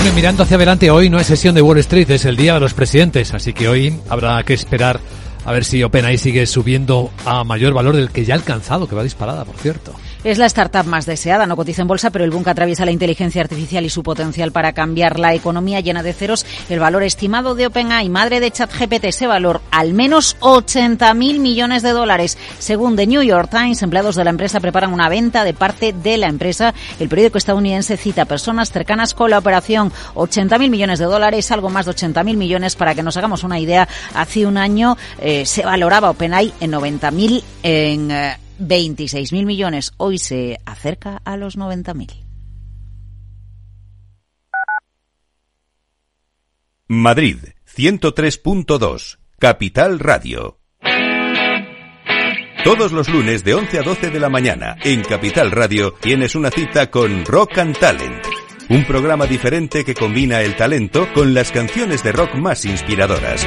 [0.01, 2.61] Bueno, mirando hacia adelante, hoy no es sesión de Wall Street, es el día de
[2.61, 5.01] los presidentes, así que hoy habrá que esperar
[5.45, 8.95] a ver si OpenAI sigue subiendo a mayor valor del que ya ha alcanzado, que
[8.95, 9.93] va disparada, por cierto.
[10.25, 13.41] Es la startup más deseada, no cotiza en bolsa, pero el boom atraviesa la inteligencia
[13.41, 16.45] artificial y su potencial para cambiar la economía llena de ceros.
[16.69, 21.83] El valor estimado de OpenAI, madre de ChatGPT, ese valor al menos 80 mil millones
[21.85, 22.37] de dólares.
[22.59, 26.17] Según The New York Times, empleados de la empresa preparan una venta de parte de
[26.17, 26.75] la empresa.
[26.99, 29.93] El periódico estadounidense cita personas cercanas con la operación.
[30.15, 33.45] 80 mil millones de dólares, algo más de 80 mil millones, para que nos hagamos
[33.45, 33.89] una idea.
[34.15, 38.11] Hace un año eh, se valoraba OpenAI en 90 mil en...
[38.11, 42.29] Eh, 26.000 millones, hoy se acerca a los 90.000.
[46.91, 47.37] Madrid,
[47.77, 50.59] 103.2, Capital Radio.
[52.65, 56.51] Todos los lunes de 11 a 12 de la mañana en Capital Radio tienes una
[56.51, 58.27] cita con Rock and Talent,
[58.71, 63.47] un programa diferente que combina el talento con las canciones de rock más inspiradoras.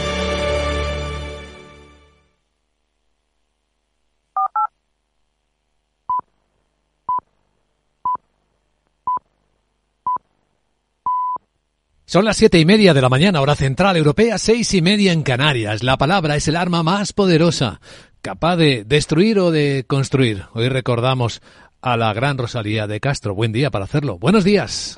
[12.11, 15.23] Son las siete y media de la mañana, hora central europea, seis y media en
[15.23, 15.81] Canarias.
[15.81, 17.79] La palabra es el arma más poderosa,
[18.21, 20.43] capaz de destruir o de construir.
[20.51, 21.41] Hoy recordamos
[21.81, 23.33] a la gran Rosalía de Castro.
[23.33, 24.19] Buen día para hacerlo.
[24.19, 24.97] Buenos días.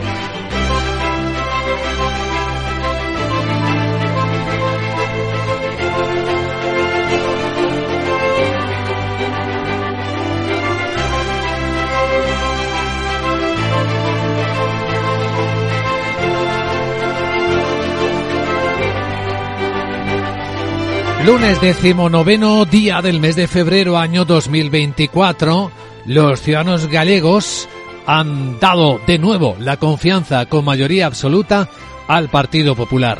[21.25, 25.71] Lunes decimonoveno día del mes de febrero año 2024,
[26.07, 27.69] los ciudadanos gallegos
[28.07, 31.69] han dado de nuevo la confianza con mayoría absoluta
[32.07, 33.19] al Partido Popular.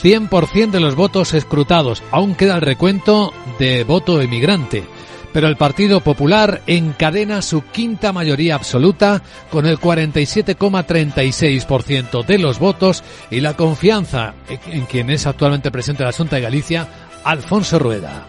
[0.00, 4.84] 100% de los votos escrutados, aún queda el recuento de voto emigrante.
[5.32, 13.02] Pero el Partido Popular encadena su quinta mayoría absoluta con el 47,36% de los votos
[13.30, 16.86] y la confianza en quien es actualmente presidente de la Junta de Galicia
[17.24, 18.26] Alfonso Rueda.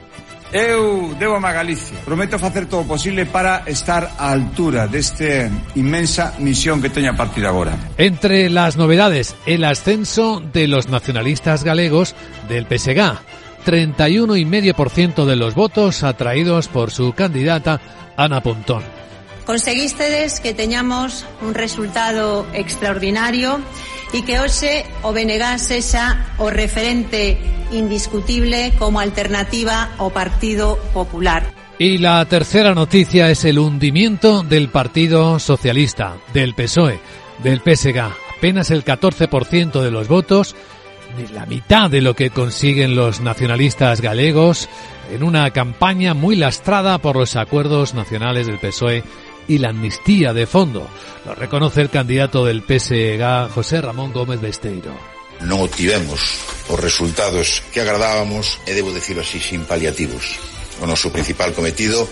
[0.51, 1.97] Eu debo a Galicia.
[2.03, 5.47] Prometo facer todo o posible para estar á altura deste
[5.79, 7.71] inmensa misión que teño a partir de agora.
[7.95, 12.15] Entre las novedades, el ascenso de los nacionalistas galegos
[12.51, 13.15] del PSG.
[13.63, 17.79] 31,5% de los votos atraídos por su candidata
[18.17, 18.83] Ana Pontón.
[19.45, 23.59] Conseguístedes que teñamos un resultado extraordinario
[24.11, 27.39] e que hoxe o BNG sexa o referente
[27.71, 31.53] indiscutible como alternativa ao Partido Popular.
[31.79, 36.99] Y la tercera noticia es el hundimiento del Partido Socialista, del PSOE,
[37.43, 37.97] del PSG.
[38.37, 40.55] Apenas el 14% de los votos,
[41.17, 44.69] ni la mitad de lo que consiguen los nacionalistas galegos
[45.11, 49.03] en una campaña muy lastrada por los acuerdos nacionales del PSOE
[49.47, 50.87] y la amnistía de fondo.
[51.25, 55.20] Lo reconoce el candidato del PSG, José Ramón Gómez Besteiro.
[55.45, 56.19] Non obtivemos
[56.69, 60.37] os resultados que agradábamos e debo decirlo así sin paliativos.
[60.81, 62.05] O noso principal cometido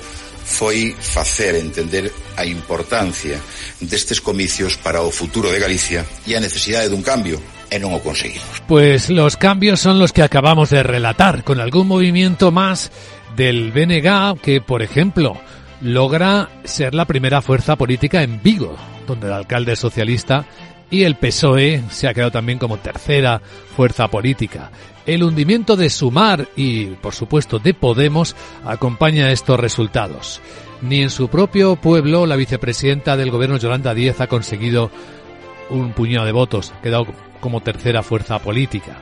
[0.50, 3.38] foi facer entender a importancia
[3.80, 7.38] destes comicios para o futuro de Galicia e a necesidade dun cambio
[7.70, 8.66] e non o conseguimos.
[8.66, 12.90] Pues los cambios son los que acabamos de relatar, con algún movimiento más
[13.38, 15.38] del BNG que, por ejemplo,
[15.82, 20.46] logra ser la primera fuerza política en Vigo, donde el alcalde socialista
[20.92, 23.42] y el PSOE se ha quedado también como tercera
[23.76, 24.72] fuerza política.
[25.06, 30.42] El hundimiento de Sumar y, por supuesto, de Podemos acompaña estos resultados.
[30.82, 34.92] Ni en su propio pueblo la vicepresidenta del gobierno Yolanda Díez ha conseguido
[35.70, 37.08] un puñado de votos, ha quedado
[37.40, 38.98] como tercera fuerza política.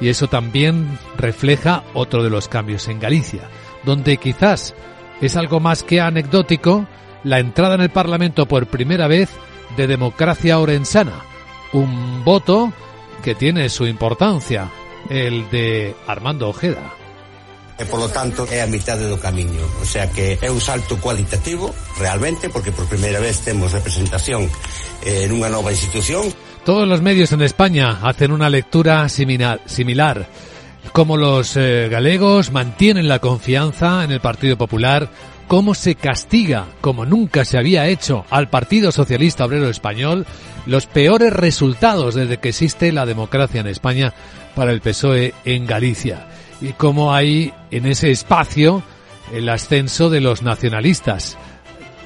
[0.00, 3.42] Y eso también refleja otro de los cambios en Galicia,
[3.84, 4.74] donde quizás
[5.20, 6.86] es algo más que anecdótico
[7.22, 9.30] la entrada en el Parlamento por primera vez
[9.76, 11.24] de democracia orensana,
[11.72, 12.72] un voto
[13.22, 14.70] que tiene su importancia,
[15.08, 16.92] el de Armando Ojeda.
[17.76, 19.66] E, por lo tanto, é a mitad do camiño.
[19.82, 24.46] O sea que é un salto cualitativo, realmente, porque por primeira vez temos representación
[25.02, 26.30] eh, en unha nova institución.
[26.62, 30.30] Todos los medios en España hacen una lectura similar, similar
[30.92, 35.08] cómo los eh, galegos mantienen la confianza en el Partido Popular,
[35.46, 40.26] cómo se castiga, como nunca se había hecho, al Partido Socialista Obrero Español,
[40.66, 44.12] los peores resultados desde que existe la democracia en España
[44.54, 46.28] para el PSOE en Galicia.
[46.60, 48.82] Y cómo hay en ese espacio
[49.32, 51.36] el ascenso de los nacionalistas,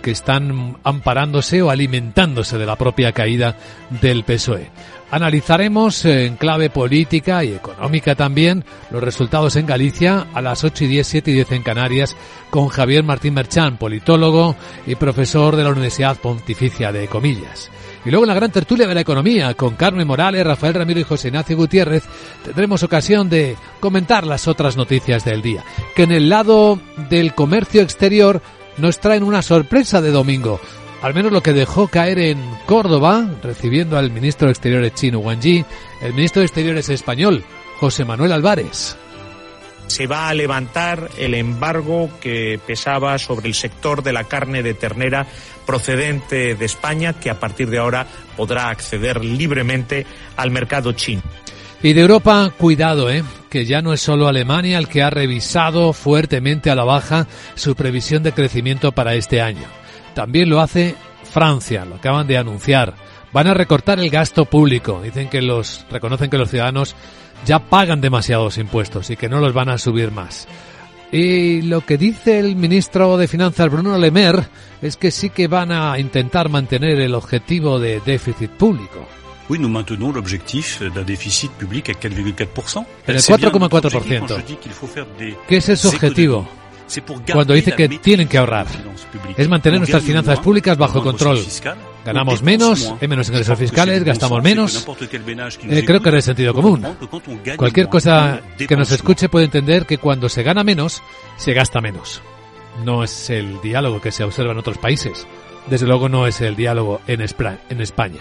[0.02, 3.56] que están amparándose o alimentándose de la propia caída
[4.00, 4.70] del PSOE.
[5.10, 10.88] Analizaremos en clave política y económica también los resultados en Galicia a las 8 y
[10.88, 12.14] 10, 7 y 10 en Canarias
[12.50, 14.54] con Javier Martín Merchán, politólogo
[14.86, 17.70] y profesor de la Universidad Pontificia de Comillas.
[18.04, 21.04] Y luego en la gran tertulia de la economía con Carmen Morales, Rafael Ramiro y
[21.04, 22.04] José Ignacio Gutiérrez
[22.44, 25.64] tendremos ocasión de comentar las otras noticias del día.
[25.96, 26.78] Que en el lado
[27.08, 28.42] del comercio exterior
[28.76, 30.60] nos traen una sorpresa de domingo
[31.02, 35.40] al menos lo que dejó caer en Córdoba, recibiendo al ministro de Exteriores chino Wang
[35.40, 35.64] Yi,
[36.02, 37.44] el ministro de Exteriores español,
[37.78, 38.96] José Manuel Álvarez.
[39.86, 44.74] Se va a levantar el embargo que pesaba sobre el sector de la carne de
[44.74, 45.26] ternera
[45.66, 50.04] procedente de España, que a partir de ahora podrá acceder libremente
[50.36, 51.22] al mercado chino.
[51.82, 53.22] Y de Europa, cuidado, ¿eh?
[53.48, 57.74] que ya no es solo Alemania el que ha revisado fuertemente a la baja su
[57.76, 59.64] previsión de crecimiento para este año.
[60.18, 62.92] También lo hace Francia, lo acaban de anunciar.
[63.32, 65.00] Van a recortar el gasto público.
[65.00, 66.96] Dicen que los, reconocen que los ciudadanos
[67.46, 70.48] ya pagan demasiados impuestos y que no los van a subir más.
[71.12, 74.48] Y lo que dice el ministro de Finanzas Bruno Le Maire
[74.82, 79.06] es que sí que van a intentar mantener el objetivo de déficit público.
[79.48, 82.84] Oui, nous maintenons l'objectif d'un déficit public à 4,4%.
[83.06, 84.42] En el 4,4%.
[85.46, 86.57] ¿Qué es ese objetivo?
[87.32, 88.66] Cuando dice que tienen que ahorrar.
[89.36, 91.38] Es mantener nuestras finanzas públicas bajo control.
[92.04, 94.86] Ganamos menos, hay menos ingresos fiscales, gastamos menos.
[95.68, 96.86] Eh, creo que es de sentido común.
[97.56, 101.02] Cualquier cosa que nos escuche puede entender que cuando se gana menos,
[101.36, 102.22] se gasta menos.
[102.84, 105.26] No es el diálogo que se observa en otros países.
[105.68, 108.20] Desde luego no es el diálogo en España.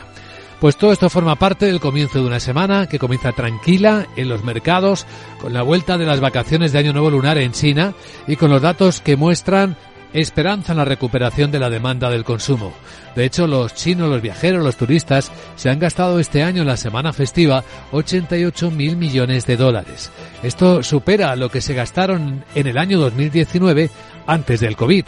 [0.59, 4.43] Pues todo esto forma parte del comienzo de una semana que comienza tranquila en los
[4.43, 5.05] mercados
[5.39, 7.93] con la vuelta de las vacaciones de Año Nuevo Lunar en China
[8.25, 9.77] y con los datos que muestran
[10.13, 12.73] esperanza en la recuperación de la demanda del consumo.
[13.15, 16.77] De hecho, los chinos, los viajeros, los turistas se han gastado este año en la
[16.77, 20.11] semana festiva 88 mil millones de dólares.
[20.41, 23.91] Esto supera lo que se gastaron en el año 2019
[24.25, 25.05] antes del COVID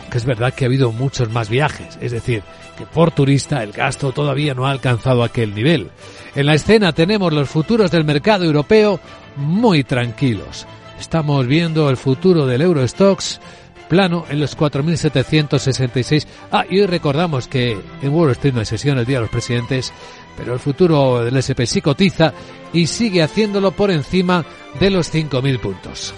[0.00, 2.42] aunque es verdad que ha habido muchos más viajes, es decir,
[2.76, 5.90] que por turista el gasto todavía no ha alcanzado aquel nivel.
[6.34, 9.00] En la escena tenemos los futuros del mercado europeo
[9.36, 10.66] muy tranquilos.
[10.98, 13.40] Estamos viendo el futuro del Eurostox
[13.88, 16.26] plano en los 4.766.
[16.52, 19.30] Ah, y hoy recordamos que en Wall Street no hay sesión el Día de los
[19.30, 19.92] Presidentes,
[20.36, 22.32] pero el futuro del SP sí cotiza
[22.72, 24.44] y sigue haciéndolo por encima
[24.78, 26.14] de los 5.000 puntos.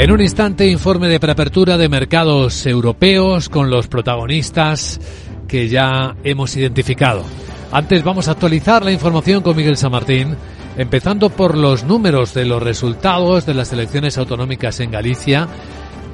[0.00, 4.98] En un instante, informe de preapertura de mercados europeos con los protagonistas
[5.46, 7.22] que ya hemos identificado.
[7.70, 10.36] Antes vamos a actualizar la información con Miguel San Martín,
[10.78, 15.48] empezando por los números de los resultados de las elecciones autonómicas en Galicia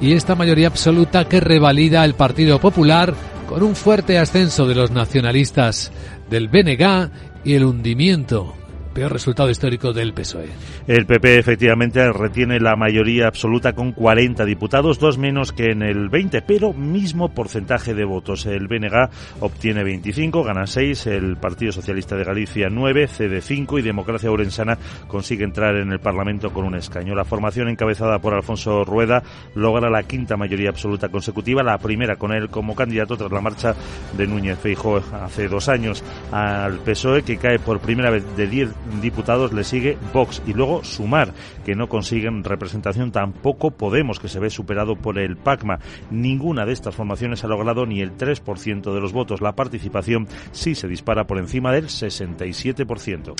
[0.01, 3.13] y esta mayoría absoluta que revalida el Partido Popular
[3.47, 5.93] con un fuerte ascenso de los nacionalistas
[6.29, 7.09] del BNG
[7.45, 8.53] y el hundimiento
[8.97, 10.49] peor resultado histórico del PSOE.
[10.87, 16.09] El PP efectivamente retiene la mayoría absoluta con 40 diputados, dos menos que en el
[16.09, 18.47] 20, pero mismo porcentaje de votos.
[18.47, 19.07] El BNG
[19.41, 24.79] obtiene 25, gana 6, el Partido Socialista de Galicia 9, cede 5 y Democracia Urensana
[25.07, 27.13] consigue entrar en el Parlamento con un escaño.
[27.13, 29.21] La formación encabezada por Alfonso Rueda
[29.53, 33.75] logra la quinta mayoría absoluta consecutiva, la primera con él como candidato tras la marcha
[34.17, 38.86] de Núñez Feijóo hace dos años al PSOE, que cae por primera vez de 10
[39.01, 41.33] diputados le sigue Vox y luego Sumar,
[41.65, 45.79] que no consiguen representación tampoco Podemos, que se ve superado por el PACMA.
[46.11, 49.41] Ninguna de estas formaciones ha logrado ni el 3% de los votos.
[49.41, 53.33] La participación sí se dispara por encima del 67%.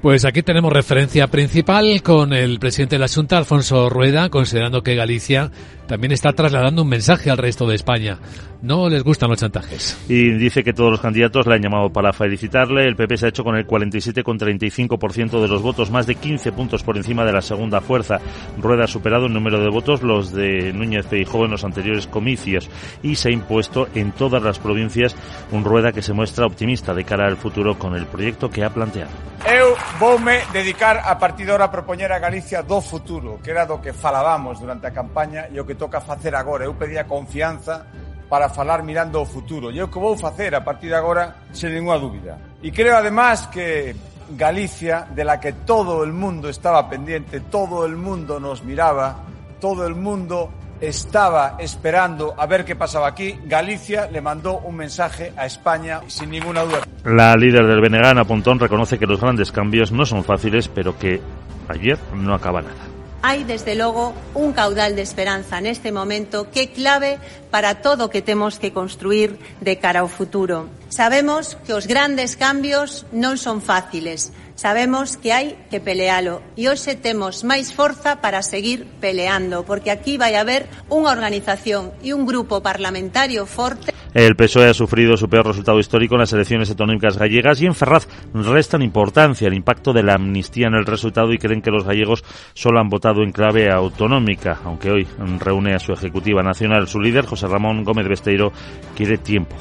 [0.00, 4.94] Pues aquí tenemos referencia principal con el presidente de la Junta, Alfonso Rueda, considerando que
[4.94, 5.50] Galicia
[5.86, 8.18] también está trasladando un mensaje al resto de España.
[8.62, 9.98] No les gustan los chantajes.
[10.08, 12.86] Y dice que todos los candidatos le han llamado para felicitarle.
[12.86, 16.82] El PP se ha hecho con el 47,35% de los votos, más de 15 puntos
[16.82, 18.20] por encima de la segunda fuerza.
[18.58, 22.70] Rueda ha superado en número de votos los de Núñez Feijóo en los anteriores comicios
[23.02, 25.14] y se ha impuesto en todas las provincias
[25.52, 28.70] un Rueda que se muestra optimista de cara al futuro con el proyecto que ha
[28.70, 29.34] planteado.
[29.44, 33.68] Eu voume dedicar a partir de ahora a propoñer a Galicia do futuro, que era
[33.68, 36.64] do que falábamos durante a campaña e o que toca facer agora.
[36.64, 37.86] Eu pedía confianza
[38.28, 39.70] para falar mirando o futuro.
[39.70, 42.38] E o que vou facer a partir de agora, sen ninguna dúbida.
[42.62, 43.94] E creo además que
[44.30, 49.20] Galicia, de la que todo el mundo estaba pendiente, todo el mundo nos miraba,
[49.60, 50.50] todo el mundo
[50.80, 53.38] estaba esperando a ver qué pasaba aquí.
[53.44, 56.80] Galicia le mandó un mensaje a España sin ninguna duda.
[57.04, 61.20] La líder del Benegán, Pontón, reconoce que los grandes cambios no son fáciles, pero que
[61.68, 62.93] ayer no acaba nada.
[63.24, 67.16] Hai, desde logo, un caudal de esperanza neste momento que clave
[67.48, 70.68] para todo que temos que construir de cara ao futuro.
[70.92, 76.94] Sabemos que os grandes cambios non son fáciles, sabemos que hai que pelealo e hoxe
[76.94, 82.62] temos máis forza para seguir peleando, porque aquí vai haber unha organización e un grupo
[82.62, 87.60] parlamentario forte El PSOE ha sufrido su peor resultado histórico en las elecciones autonómicas gallegas
[87.60, 91.60] y en Ferraz restan importancia el impacto de la amnistía en el resultado y creen
[91.60, 92.22] que los gallegos
[92.54, 95.08] solo han votado en clave autonómica, aunque hoy
[95.40, 96.86] reúne a su ejecutiva nacional.
[96.86, 98.52] Su líder, José Ramón Gómez Besteiro,
[98.94, 99.56] quiere tiempo.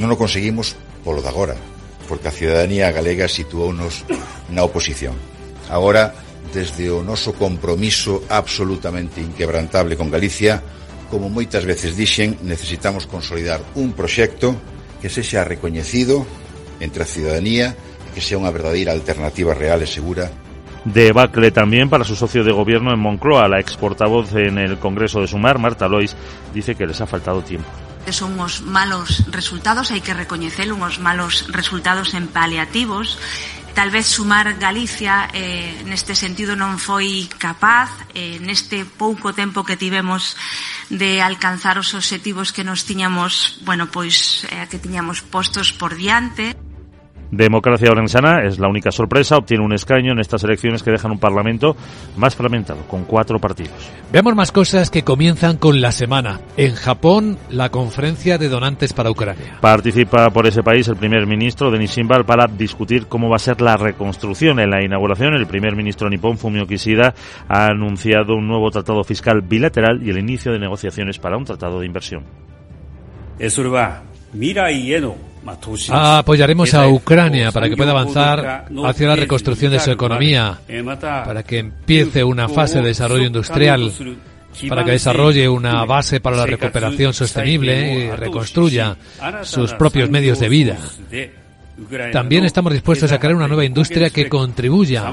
[0.00, 0.72] Non o conseguimos
[1.04, 1.56] polo de agora,
[2.06, 4.06] porque a ciudadanía galega situounos
[4.48, 5.18] na oposición.
[5.68, 6.14] Agora,
[6.54, 10.62] desde o noso compromiso absolutamente inquebrantable con Galicia,
[11.10, 14.54] como moitas veces dixen, necesitamos consolidar un proxecto
[15.02, 16.24] que sexa recoñecido
[16.78, 20.30] entre a ciudadanía e que sea unha verdadeira alternativa real e segura
[20.86, 23.48] debacle también para su socio de gobierno en Moncloa.
[23.48, 26.16] La ex portavoz en el Congreso de Sumar, Marta Lois,
[26.54, 27.68] dice que les ha faltado tiempo
[28.12, 33.18] son os malos resultados, hai que recoñecer os malos resultados en paliativos.
[33.76, 39.76] Tal vez sumar Galicia eh, neste sentido non foi capaz eh, neste pouco tempo que
[39.76, 40.32] tivemos
[40.88, 46.56] de alcanzar os obxectivos que nos tiñamos, bueno, pois eh, que tiñamos postos por diante.
[47.30, 51.18] Democracia Orensana es la única sorpresa, obtiene un escaño en estas elecciones que dejan un
[51.18, 51.76] parlamento
[52.16, 53.90] más fragmentado, con cuatro partidos.
[54.12, 56.40] Veamos más cosas que comienzan con la semana.
[56.56, 59.58] En Japón, la conferencia de donantes para Ucrania.
[59.60, 63.60] Participa por ese país el primer ministro Denis Shimbal para discutir cómo va a ser
[63.60, 64.60] la reconstrucción.
[64.60, 67.14] En la inauguración, el primer ministro nipón Fumio Kishida
[67.48, 71.80] ha anunciado un nuevo tratado fiscal bilateral y el inicio de negociaciones para un tratado
[71.80, 72.24] de inversión.
[75.90, 80.58] Apoyaremos a Ucrania para que pueda avanzar hacia la reconstrucción de su economía,
[81.00, 83.92] para que empiece una fase de desarrollo industrial,
[84.68, 88.96] para que desarrolle una base para la recuperación sostenible y reconstruya
[89.42, 90.78] sus propios medios de vida.
[92.10, 95.04] También estamos dispuestos a crear una nueva industria que contribuya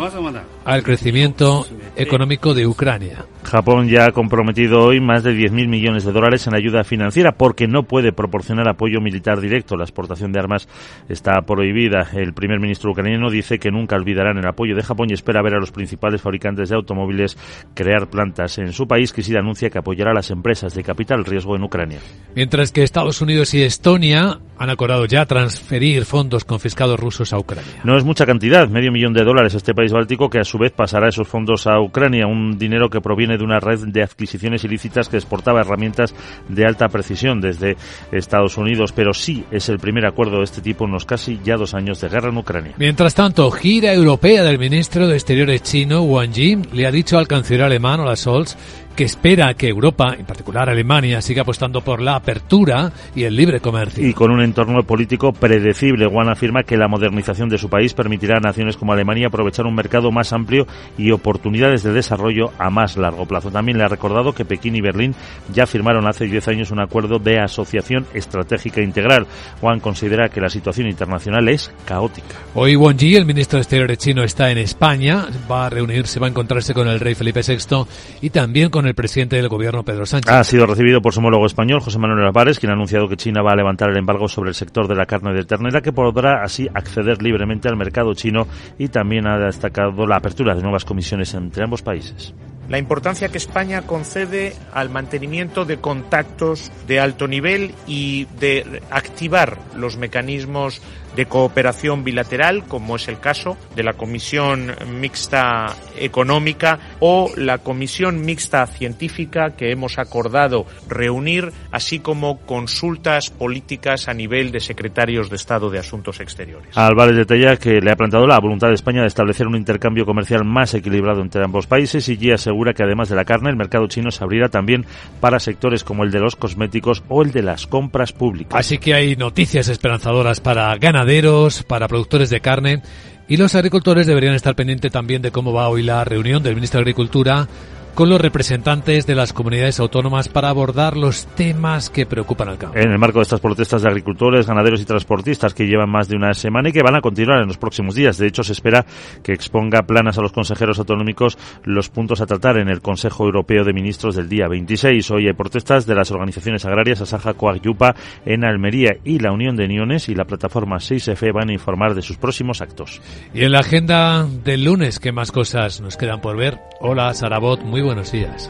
[0.64, 3.26] al crecimiento económico de Ucrania.
[3.44, 7.68] Japón ya ha comprometido hoy más de 10.000 millones de dólares en ayuda financiera porque
[7.68, 9.76] no puede proporcionar apoyo militar directo.
[9.76, 10.70] La exportación de armas
[11.10, 12.08] está prohibida.
[12.14, 15.56] El primer ministro ucraniano dice que nunca olvidarán el apoyo de Japón y espera ver
[15.56, 17.38] a los principales fabricantes de automóviles
[17.74, 19.12] crear plantas en su país.
[19.12, 22.00] Kishida anuncia que apoyará a las empresas de capital riesgo en Ucrania.
[22.36, 27.82] Mientras que Estados Unidos y Estonia han acordado ya transferir fondos confiscados rusos a Ucrania.
[27.84, 30.72] No es mucha cantidad, medio millón de dólares este país báltico que a su vez
[30.72, 35.10] pasará esos fondos a Ucrania, un dinero que proviene de una red de adquisiciones ilícitas
[35.10, 36.14] que exportaba herramientas
[36.48, 37.76] de alta precisión desde
[38.12, 41.58] Estados Unidos, pero sí es el primer acuerdo de este tipo en los casi ya
[41.58, 42.74] dos años de guerra en Ucrania.
[42.78, 47.28] Mientras tanto, gira europea del ministro de Exteriores chino, Wang Yi, le ha dicho al
[47.28, 48.56] canciller alemán Olaf Scholz
[48.96, 53.60] que espera que Europa, en particular Alemania, siga apostando por la apertura y el libre
[53.60, 54.08] comercio.
[54.08, 58.38] Y con un entorno político predecible, Juan afirma que la modernización de su país permitirá
[58.38, 60.68] a naciones como Alemania aprovechar un mercado más amplio
[60.98, 63.52] y oportunidades de desarrollo a más largo plazo.
[63.52, 65.16] También le ha recordado que Pekín y Berlín
[65.52, 69.28] ya firmaron hace 10 años un acuerdo de asociación estratégica integral.
[69.62, 72.36] Juan considera que la situación internacional es caótica.
[72.54, 76.28] Hoy Wang Yi, el ministro de Exteriores chino, está en España, va a reunirse, va
[76.28, 77.86] a encontrarse con el rey Felipe VI
[78.22, 80.32] y también con el presidente del gobierno, Pedro Sánchez.
[80.32, 83.42] Ha sido recibido por su homólogo español, José Manuel Álvarez, quien ha anunciado que China
[83.42, 86.44] va a levantar el embargo sobre el sector de la carne de ternera, que podrá
[86.44, 91.34] así acceder libremente al mercado chino y también ha destacado la apertura de nuevas comisiones
[91.34, 92.34] entre ambos países
[92.70, 99.58] la importancia que España concede al mantenimiento de contactos de alto nivel y de activar
[99.76, 100.82] los mecanismos
[101.16, 108.22] de cooperación bilateral, como es el caso de la Comisión Mixta Económica o la Comisión
[108.26, 115.36] Mixta Científica que hemos acordado reunir, así como consultas políticas a nivel de secretarios de
[115.36, 116.76] Estado de Asuntos Exteriores.
[116.78, 120.44] Álvarez detalla que le ha planteado la voluntad de España de establecer un intercambio comercial
[120.44, 123.88] más equilibrado entre ambos países y ya asegura que además de la carne, el mercado
[123.88, 124.86] chino se abrirá también
[125.20, 128.58] para sectores como el de los cosméticos o el de las compras públicas.
[128.58, 132.82] Así que hay noticias esperanzadoras para ganaderos, para productores de carne
[133.28, 136.78] y los agricultores deberían estar pendientes también de cómo va hoy la reunión del ministro
[136.78, 137.48] de Agricultura
[137.96, 142.78] con los representantes de las comunidades autónomas para abordar los temas que preocupan al campo.
[142.78, 146.16] En el marco de estas protestas de agricultores, ganaderos y transportistas que llevan más de
[146.16, 148.18] una semana y que van a continuar en los próximos días.
[148.18, 148.86] De hecho, se espera
[149.22, 153.64] que exponga planas a los consejeros autonómicos los puntos a tratar en el Consejo Europeo
[153.64, 155.12] de Ministros del día 26.
[155.12, 159.68] Hoy hay protestas de las organizaciones agrarias Asaja Coagyupa en Almería y la Unión de
[159.68, 163.02] Niones y la plataforma 6F van a informar de sus próximos actos.
[163.34, 166.60] Y en la agenda del lunes, ¿qué más cosas nos quedan por ver?
[166.80, 168.50] Hola, Sarabot, muy buenos días.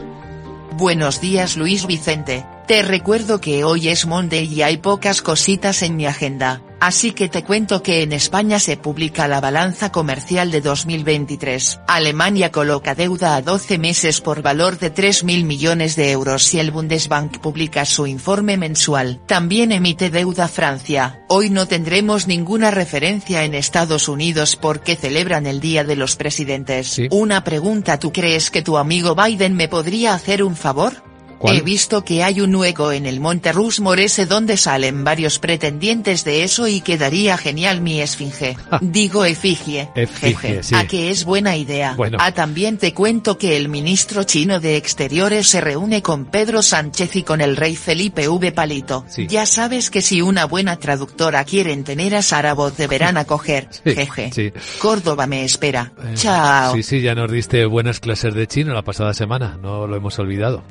[0.72, 5.96] Buenos días Luis Vicente, te recuerdo que hoy es Monday y hay pocas cositas en
[5.96, 10.60] mi agenda, así que te cuento que en España se publica la balanza comercial de
[10.60, 11.80] 2023.
[11.86, 16.70] Alemania coloca deuda a 12 meses por valor de 3.000 millones de euros y el
[16.70, 19.22] Bundesbank publica su informe mensual.
[19.26, 21.24] También emite deuda Francia.
[21.28, 27.00] Hoy no tendremos ninguna referencia en Estados Unidos porque celebran el Día de los Presidentes.
[27.10, 31.13] Una pregunta, ¿tú crees que tu amigo Biden me podría hacer un favor?
[31.52, 36.24] He visto que hay un hueco en el Monte Rushmore ese donde salen varios pretendientes
[36.24, 38.56] de eso y quedaría genial mi esfinge.
[38.80, 39.88] Digo efigie.
[39.94, 40.74] Efigie, sí.
[40.74, 41.94] A que es buena idea.
[41.96, 42.18] Bueno.
[42.20, 47.16] Ah, también te cuento que el ministro chino de Exteriores se reúne con Pedro Sánchez
[47.16, 48.52] y con el rey Felipe V.
[48.52, 49.04] Palito.
[49.08, 49.26] Sí.
[49.26, 53.68] Ya sabes que si una buena traductora quieren tener a Sarabot deberán acoger.
[53.84, 54.30] Sí, Jeje.
[54.32, 54.52] sí.
[54.78, 55.92] Córdoba me espera.
[56.02, 56.74] Eh, Chao.
[56.74, 60.18] Sí, sí, ya nos diste buenas clases de chino la pasada semana, no lo hemos
[60.18, 60.62] olvidado.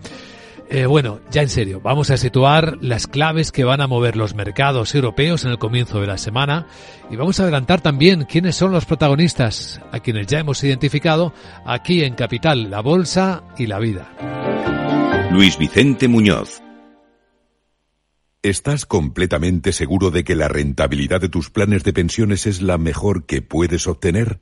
[0.73, 4.33] Eh, bueno, ya en serio, vamos a situar las claves que van a mover los
[4.33, 6.65] mercados europeos en el comienzo de la semana
[7.11, 11.31] y vamos a adelantar también quiénes son los protagonistas, a quienes ya hemos identificado
[11.63, 14.09] aquí en Capital, la Bolsa y la Vida.
[15.31, 16.63] Luis Vicente Muñoz.
[18.41, 23.27] ¿Estás completamente seguro de que la rentabilidad de tus planes de pensiones es la mejor
[23.27, 24.41] que puedes obtener?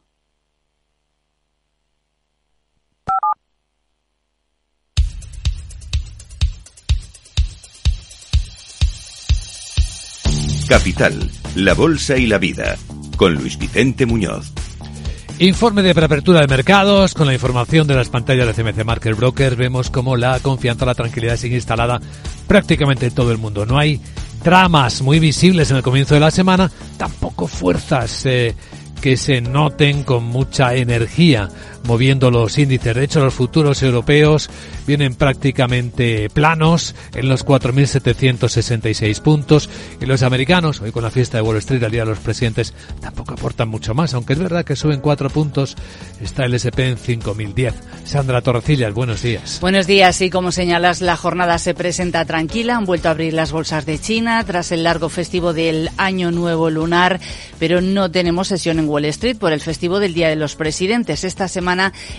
[10.71, 12.77] Capital, la Bolsa y la Vida,
[13.17, 14.53] con Luis Vicente Muñoz.
[15.37, 19.57] Informe de preapertura de mercados, con la información de las pantallas de CMC Market Brokers,
[19.57, 21.99] vemos cómo la confianza, la tranquilidad sigue instalada
[22.47, 23.65] prácticamente en todo el mundo.
[23.65, 23.99] No hay
[24.45, 28.55] dramas muy visibles en el comienzo de la semana, tampoco fuerzas eh,
[29.01, 31.49] que se noten con mucha energía
[31.83, 32.95] moviendo los índices.
[32.95, 34.49] De hecho, los futuros europeos
[34.87, 39.69] vienen prácticamente planos en los 4.766 puntos
[39.99, 42.73] y los americanos, hoy con la fiesta de Wall Street, al día de los presidentes,
[42.99, 45.75] tampoco aportan mucho más, aunque es verdad que suben cuatro puntos,
[46.21, 47.73] está el SP en 5.010.
[48.05, 49.59] Sandra Torrecillas, buenos días.
[49.61, 52.75] Buenos días y como señalas, la jornada se presenta tranquila.
[52.75, 56.69] Han vuelto a abrir las bolsas de China tras el largo festivo del Año Nuevo
[56.69, 57.19] Lunar,
[57.59, 61.23] pero no tenemos sesión en Wall Street por el festivo del Día de los Presidentes.
[61.23, 61.70] Esta semana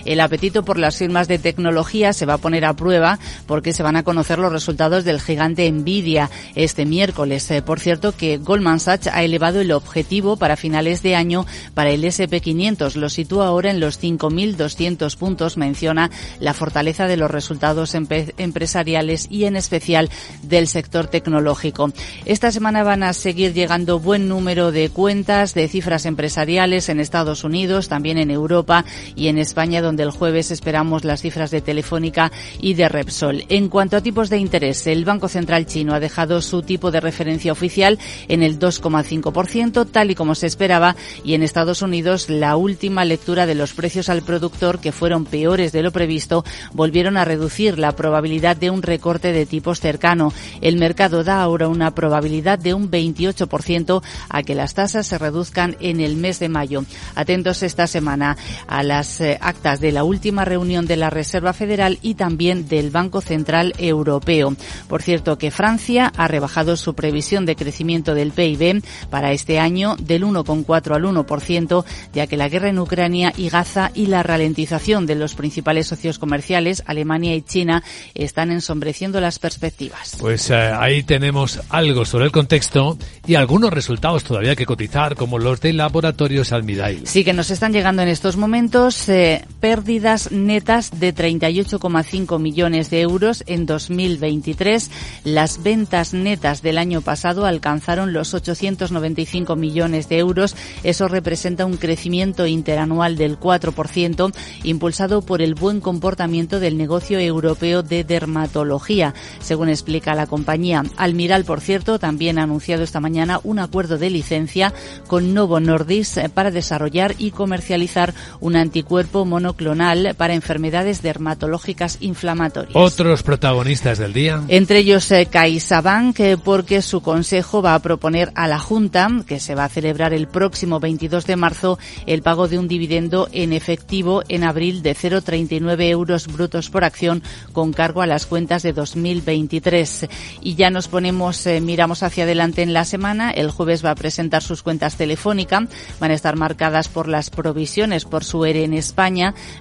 [0.05, 3.83] el apetito por las firmas de tecnología se va a poner a prueba porque se
[3.83, 7.51] van a conocer los resultados del gigante Nvidia este miércoles.
[7.51, 11.91] Eh, por cierto que Goldman Sachs ha elevado el objetivo para finales de año para
[11.91, 12.95] el SP500.
[12.95, 15.57] Lo sitúa ahora en los 5.200 puntos.
[15.57, 20.11] Menciona la fortaleza de los resultados empresariales y en especial
[20.43, 21.93] del sector tecnológico.
[22.25, 27.45] Esta semana van a seguir llegando buen número de cuentas de cifras empresariales en Estados
[27.45, 28.85] Unidos, también en Europa
[29.15, 33.45] y en España, donde el jueves esperamos las cifras de Telefónica y de Repsol.
[33.49, 37.01] En cuanto a tipos de interés, el Banco Central chino ha dejado su tipo de
[37.01, 42.57] referencia oficial en el 2,5%, tal y como se esperaba, y en Estados Unidos la
[42.57, 47.25] última lectura de los precios al productor, que fueron peores de lo previsto, volvieron a
[47.25, 50.33] reducir la probabilidad de un recorte de tipos cercano.
[50.61, 55.77] El mercado da ahora una probabilidad de un 28% a que las tasas se reduzcan
[55.81, 56.85] en el mes de mayo.
[57.15, 58.37] Atentos esta semana
[58.67, 62.91] a las eh, actas de la última reunión de la Reserva Federal y también del
[62.91, 64.55] Banco Central Europeo.
[64.89, 69.97] Por cierto que Francia ha rebajado su previsión de crecimiento del PIB para este año
[69.97, 75.07] del 1,4 al 1%, ya que la guerra en Ucrania y Gaza y la ralentización
[75.07, 77.83] de los principales socios comerciales, Alemania y China,
[78.15, 80.17] están ensombreciendo las perspectivas.
[80.19, 85.39] Pues eh, ahí tenemos algo sobre el contexto y algunos resultados todavía que cotizar, como
[85.39, 87.07] los de laboratorios Almidail.
[87.07, 89.09] Sí que nos están llegando en estos momentos.
[89.09, 89.22] eh,
[89.61, 94.91] pérdidas netas de 38,5 millones de euros en 2023.
[95.25, 100.57] Las ventas netas del año pasado alcanzaron los 895 millones de euros.
[100.83, 104.33] Eso representa un crecimiento interanual del 4%,
[104.65, 110.83] impulsado por el buen comportamiento del negocio europeo de dermatología, según explica la compañía.
[110.97, 114.75] Almiral, por cierto, también ha anunciado esta mañana un acuerdo de licencia
[115.07, 122.75] con Novo Nordisk para desarrollar y comercializar un anticuerpo monoclonal para enfermedades dermatológicas inflamatorias.
[122.75, 124.43] Otros protagonistas del día.
[124.49, 129.41] Entre ellos eh, CaixaBank, eh, porque su consejo va a proponer a la Junta, que
[129.41, 133.53] se va a celebrar el próximo 22 de marzo, el pago de un dividendo en
[133.53, 138.73] efectivo en abril de 0,39 euros brutos por acción con cargo a las cuentas de
[138.73, 140.09] 2023.
[140.41, 143.31] Y ya nos ponemos, eh, miramos hacia adelante en la semana.
[143.31, 145.67] El jueves va a presentar sus cuentas telefónica.
[146.01, 149.02] Van a estar marcadas por las provisiones por su ERE en España,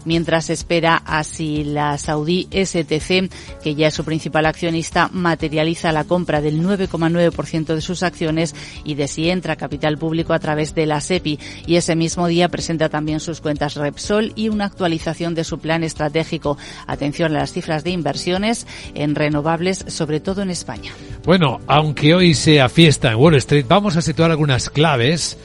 [0.05, 3.29] mientras espera a si la saudí STC,
[3.63, 8.95] que ya es su principal accionista, materializa la compra del 9,9% de sus acciones y
[8.95, 11.39] de si entra capital público a través de la SEPI.
[11.65, 15.83] Y ese mismo día presenta también sus cuentas Repsol y una actualización de su plan
[15.83, 16.57] estratégico.
[16.87, 20.91] Atención a las cifras de inversiones en renovables, sobre todo en España.
[21.25, 25.37] Bueno, aunque hoy sea fiesta en Wall Street, vamos a situar algunas claves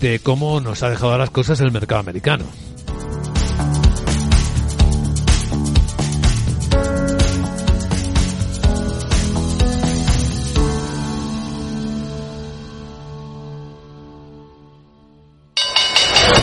[0.00, 2.44] de cómo nos ha dejado las cosas el mercado americano.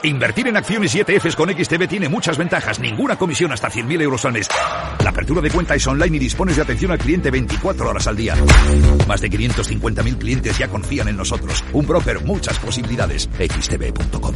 [0.05, 2.79] Invertir en acciones y ETFs con XTB tiene muchas ventajas.
[2.79, 4.47] Ninguna comisión hasta 100.000 euros al mes.
[5.03, 8.15] La apertura de cuenta es online y dispones de atención al cliente 24 horas al
[8.15, 8.35] día.
[9.07, 11.63] Más de 550.000 clientes ya confían en nosotros.
[11.73, 13.29] Un broker, muchas posibilidades.
[13.39, 14.35] XTB.com.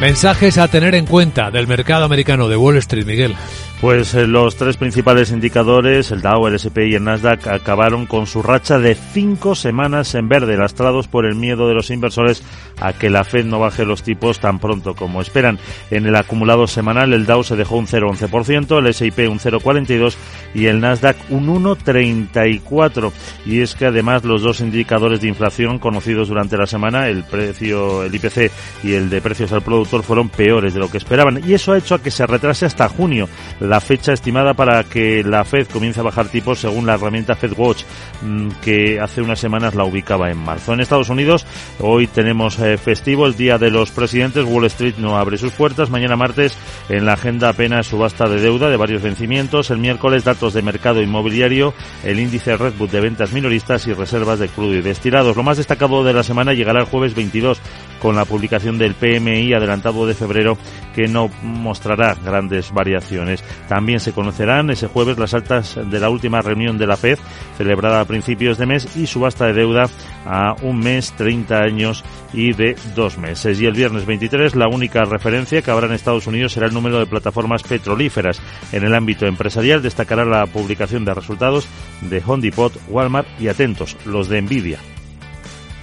[0.00, 3.36] Mensajes a tener en cuenta del mercado americano de Wall Street, Miguel.
[3.80, 8.26] Pues eh, los tres principales indicadores, el Dow, el S&P y el Nasdaq, acabaron con
[8.26, 12.42] su racha de cinco semanas en verde, lastrados por el miedo de los inversores
[12.80, 15.58] a que la Fed no baje los tipos tan pronto como esperan.
[15.90, 20.14] En el acumulado semanal, el Dow se dejó un 0,11%, el S&P un 0,42%
[20.54, 23.12] y el Nasdaq un 1,34%.
[23.44, 28.02] Y es que además los dos indicadores de inflación conocidos durante la semana, el precio,
[28.04, 28.50] el IPC
[28.82, 31.42] y el de precios al fueron peores de lo que esperaban.
[31.46, 33.28] Y eso ha hecho a que se retrase hasta junio
[33.60, 37.84] la fecha estimada para que la Fed comience a bajar tipos según la herramienta FedWatch,
[38.22, 40.72] mm, que hace unas semanas la ubicaba en marzo.
[40.72, 41.46] En Estados Unidos,
[41.80, 44.44] hoy tenemos eh, festivo, el Día de los Presidentes.
[44.44, 45.90] Wall Street no abre sus puertas.
[45.90, 46.56] Mañana martes,
[46.88, 49.70] en la agenda apenas subasta de deuda de varios vencimientos.
[49.70, 54.48] El miércoles, datos de mercado inmobiliario, el índice Redwood de ventas minoristas y reservas de
[54.48, 55.36] crudo y destilados.
[55.36, 57.60] Lo más destacado de la semana llegará el jueves 22
[58.00, 60.56] con la publicación del PMI adelantado de febrero
[60.94, 63.42] que no mostrará grandes variaciones.
[63.68, 67.18] También se conocerán ese jueves las altas de la última reunión de la FED,
[67.58, 69.88] celebrada a principios de mes, y subasta de deuda
[70.26, 73.60] a un mes, 30 años y de dos meses.
[73.60, 76.98] Y el viernes 23, la única referencia que habrá en Estados Unidos será el número
[76.98, 78.40] de plataformas petrolíferas.
[78.72, 81.66] En el ámbito empresarial destacará la publicación de resultados
[82.00, 82.44] de Home
[82.88, 84.78] Walmart y atentos, los de Nvidia.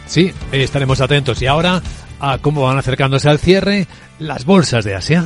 [0.05, 1.41] Sí, estaremos atentos.
[1.41, 1.81] Y ahora
[2.21, 3.87] a cómo van acercándose al cierre
[4.19, 5.25] las bolsas de Asia.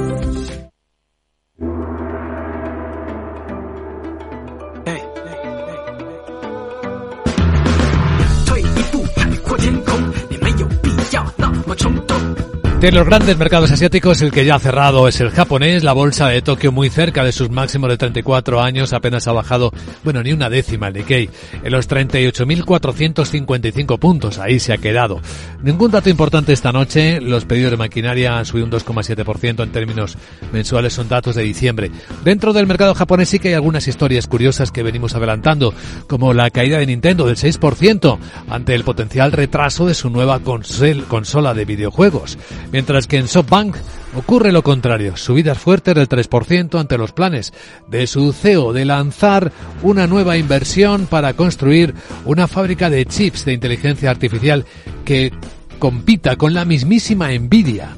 [12.81, 15.83] De los grandes mercados asiáticos, el que ya ha cerrado es el japonés.
[15.83, 19.71] La bolsa de Tokio muy cerca de sus máximos de 34 años apenas ha bajado,
[20.03, 21.29] bueno, ni una décima el Nikkei,
[21.63, 24.39] en los 38.455 puntos.
[24.39, 25.21] Ahí se ha quedado.
[25.61, 27.21] Ningún dato importante esta noche.
[27.21, 30.17] Los pedidos de maquinaria han subido un 2,7% en términos
[30.51, 30.93] mensuales.
[30.93, 31.91] Son datos de diciembre.
[32.23, 35.75] Dentro del mercado japonés sí que hay algunas historias curiosas que venimos adelantando,
[36.07, 38.17] como la caída de Nintendo del 6%
[38.49, 42.39] ante el potencial retraso de su nueva consola de videojuegos
[42.71, 43.75] mientras que en SoftBank
[44.15, 47.53] ocurre lo contrario, subidas fuertes del 3% ante los planes
[47.87, 49.51] de su CEO de lanzar
[49.81, 51.93] una nueva inversión para construir
[52.25, 54.65] una fábrica de chips de inteligencia artificial
[55.05, 55.31] que
[55.79, 57.95] compita con la mismísima Nvidia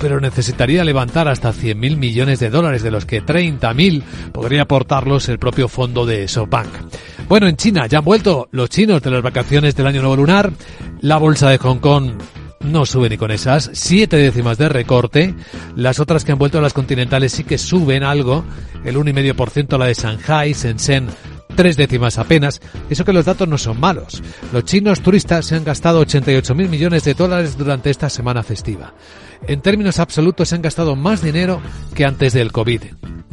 [0.00, 5.38] pero necesitaría levantar hasta 100.000 millones de dólares, de los que 30.000 podría aportarlos el
[5.38, 6.68] propio fondo de SoftBank.
[7.28, 10.52] Bueno, en China ya han vuelto los chinos de las vacaciones del año nuevo lunar.
[11.00, 12.12] La bolsa de Hong Kong
[12.64, 15.34] no sube ni con esas, siete décimas de recorte.
[15.76, 18.44] Las otras que han vuelto a las continentales sí que suben algo,
[18.84, 21.08] el 1,5% la de Shanghai, Shenzhen
[21.54, 22.60] tres décimas apenas.
[22.90, 24.22] Eso que los datos no son malos.
[24.52, 28.94] Los chinos turistas se han gastado 88.000 millones de dólares durante esta semana festiva.
[29.46, 31.60] En términos absolutos se han gastado más dinero
[31.94, 32.82] que antes del COVID.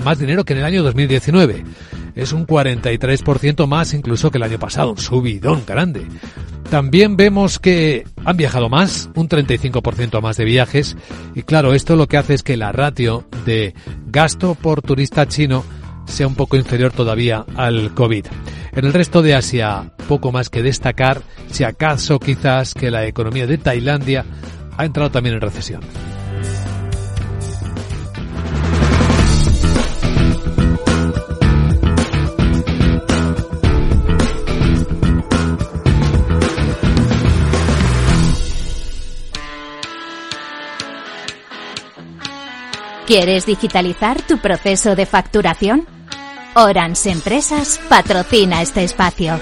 [0.03, 1.63] Más dinero que en el año 2019.
[2.15, 4.91] Es un 43% más incluso que el año pasado.
[4.91, 6.07] Un subidón grande.
[6.69, 10.95] También vemos que han viajado más, un 35% más de viajes.
[11.33, 13.73] Y claro, esto lo que hace es que la ratio de
[14.05, 15.63] gasto por turista chino
[16.05, 18.25] sea un poco inferior todavía al COVID.
[18.73, 23.47] En el resto de Asia, poco más que destacar, si acaso quizás que la economía
[23.47, 24.25] de Tailandia
[24.77, 25.81] ha entrado también en recesión.
[43.09, 45.87] ¿Quieres digitalizar tu proceso de facturación?
[46.53, 49.39] Orange Empresas patrocina este espacio.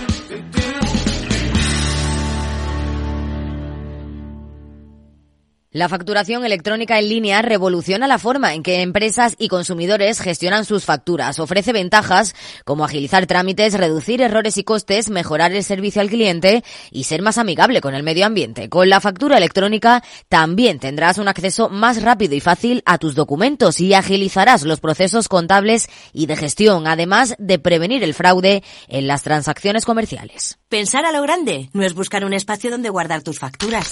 [5.78, 10.86] La facturación electrónica en línea revoluciona la forma en que empresas y consumidores gestionan sus
[10.86, 11.38] facturas.
[11.38, 12.34] Ofrece ventajas
[12.66, 17.38] como agilizar trámites, reducir errores y costes, mejorar el servicio al cliente y ser más
[17.38, 18.70] amigable con el medio ambiente.
[18.70, 23.80] Con la factura electrónica también tendrás un acceso más rápido y fácil a tus documentos
[23.80, 29.22] y agilizarás los procesos contables y de gestión, además de prevenir el fraude en las
[29.22, 30.58] transacciones comerciales.
[30.70, 33.92] Pensar a lo grande no es buscar un espacio donde guardar tus facturas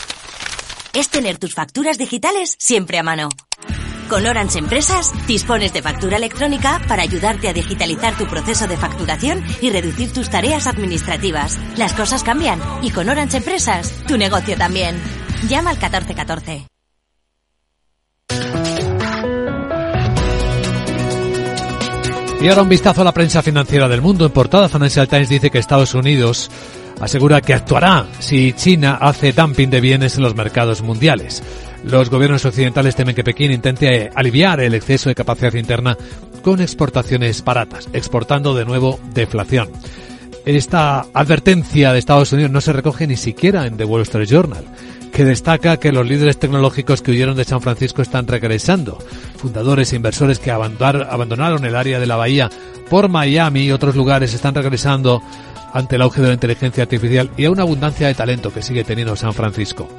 [0.96, 3.30] es tener tus facturas digitales siempre a mano.
[4.10, 9.44] Con Orange Empresas dispones de factura electrónica para ayudarte a digitalizar tu proceso de facturación
[9.62, 11.60] y reducir tus tareas administrativas.
[11.76, 14.96] Las cosas cambian y con Orange Empresas tu negocio también.
[15.50, 16.68] Llama al 1414.
[22.42, 24.26] Y ahora un vistazo a la prensa financiera del mundo.
[24.26, 26.52] En portada Financial Times dice que Estados Unidos
[27.00, 31.44] asegura que actuará si China hace dumping de bienes en los mercados mundiales.
[31.84, 35.98] Los gobiernos occidentales temen que Pekín intente aliviar el exceso de capacidad interna
[36.42, 39.70] con exportaciones baratas, exportando de nuevo deflación.
[40.46, 44.64] Esta advertencia de Estados Unidos no se recoge ni siquiera en The Wall Street Journal,
[45.12, 49.00] que destaca que los líderes tecnológicos que huyeron de San Francisco están regresando.
[49.38, 52.50] Fundadores e inversores que abandonaron el área de la bahía
[52.90, 55.22] por Miami y otros lugares están regresando
[55.74, 58.84] ante el auge de la inteligencia artificial y a una abundancia de talento que sigue
[58.84, 59.90] teniendo San Francisco.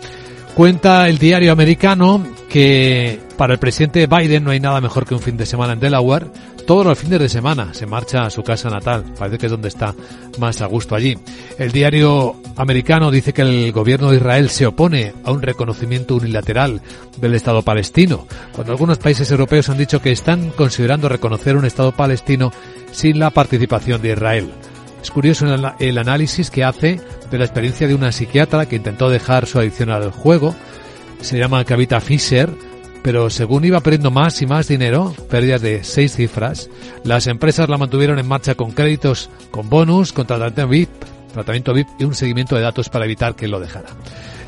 [0.55, 5.20] Cuenta el diario americano que para el presidente Biden no hay nada mejor que un
[5.20, 6.28] fin de semana en Delaware.
[6.66, 9.04] Todos los fines de semana se marcha a su casa natal.
[9.16, 9.94] Parece que es donde está
[10.40, 11.16] más a gusto allí.
[11.58, 16.82] El diario americano dice que el gobierno de Israel se opone a un reconocimiento unilateral
[17.18, 21.92] del Estado palestino, cuando algunos países europeos han dicho que están considerando reconocer un Estado
[21.92, 22.52] palestino
[22.90, 24.50] sin la participación de Israel.
[25.00, 25.46] Es curioso
[25.78, 27.00] el análisis que hace
[27.30, 30.52] de la experiencia de una psiquiatra que intentó dejar su adicción al juego.
[31.20, 32.50] Se llama Kavita Fisher,
[33.07, 36.68] pero según iba perdiendo más y más dinero, pérdidas de seis cifras,
[37.04, 40.90] las empresas la mantuvieron en marcha con créditos, con bonus, con tratamiento VIP,
[41.32, 43.90] tratamiento VIP y un seguimiento de datos para evitar que lo dejara.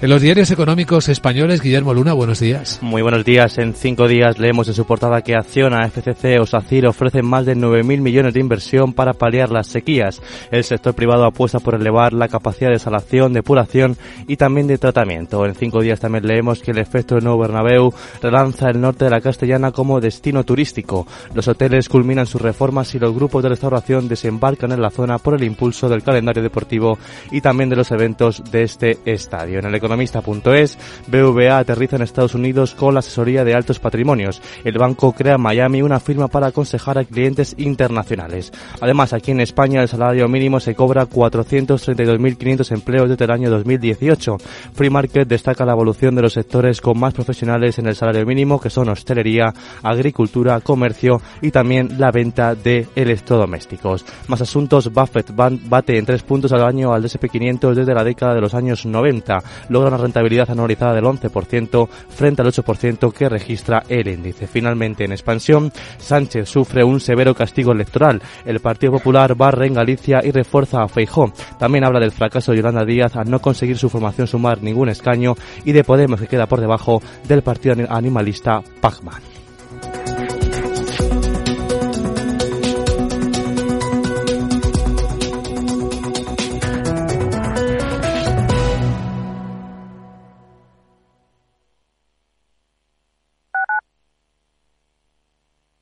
[0.00, 2.78] En los diarios económicos españoles, Guillermo Luna, buenos días.
[2.82, 3.58] Muy buenos días.
[3.58, 7.56] En cinco días leemos en su portada que Acciona, FCC o SACIR ofrecen más de
[7.56, 10.22] 9.000 millones de inversión para paliar las sequías.
[10.52, 13.96] El sector privado apuesta por elevar la capacidad de salación, depuración
[14.28, 15.44] y también de tratamiento.
[15.44, 17.92] En cinco días también leemos que el efecto de Nuevo Bernabéu
[18.22, 21.08] relanza el norte de la Castellana como destino turístico.
[21.34, 25.34] Los hoteles culminan sus reformas y los grupos de restauración desembarcan en la zona por
[25.34, 27.00] el impulso del calendario deportivo
[27.32, 29.58] y también de los eventos de este estadio.
[29.58, 34.42] En el economista.es, BVA aterriza en Estados Unidos con la asesoría de altos patrimonios.
[34.64, 38.52] El banco crea en Miami una firma para aconsejar a clientes internacionales.
[38.80, 44.36] Además, aquí en España el salario mínimo se cobra 432.500 empleos desde el año 2018.
[44.74, 48.60] Free Market destaca la evolución de los sectores con más profesionales en el salario mínimo,
[48.60, 54.04] que son hostelería, agricultura, comercio y también la venta de electrodomésticos.
[54.28, 58.42] Más asuntos, Buffett bate en tres puntos al año al SP500 desde la década de
[58.42, 59.38] los años 90.
[59.78, 64.48] Logra una rentabilidad anualizada del 11% frente al 8% que registra el índice.
[64.48, 68.20] Finalmente, en expansión, Sánchez sufre un severo castigo electoral.
[68.44, 71.32] El Partido Popular barre en Galicia y refuerza a Feijó.
[71.60, 75.36] También habla del fracaso de Yolanda Díaz al no conseguir su formación sumar ningún escaño
[75.64, 79.22] y de Podemos que queda por debajo del partido animalista Pacman.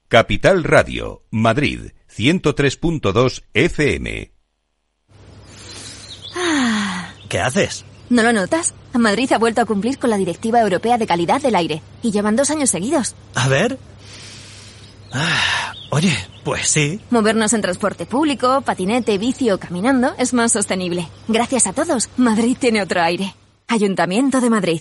[0.09, 4.31] Capital Radio, Madrid, 103.2 FM.
[7.29, 7.85] ¿Qué haces?
[8.09, 8.73] ¿No lo notas?
[8.95, 12.37] Madrid ha vuelto a cumplir con la Directiva Europea de Calidad del Aire y llevan
[12.37, 13.17] dos años seguidos.
[13.35, 13.81] A ver.
[15.13, 17.01] Ah, oye, pues sí.
[17.11, 21.09] Movernos en transporte público, patinete, bici o caminando es más sostenible.
[21.27, 23.35] Gracias a todos, Madrid tiene otro aire.
[23.67, 24.81] Ayuntamiento de Madrid.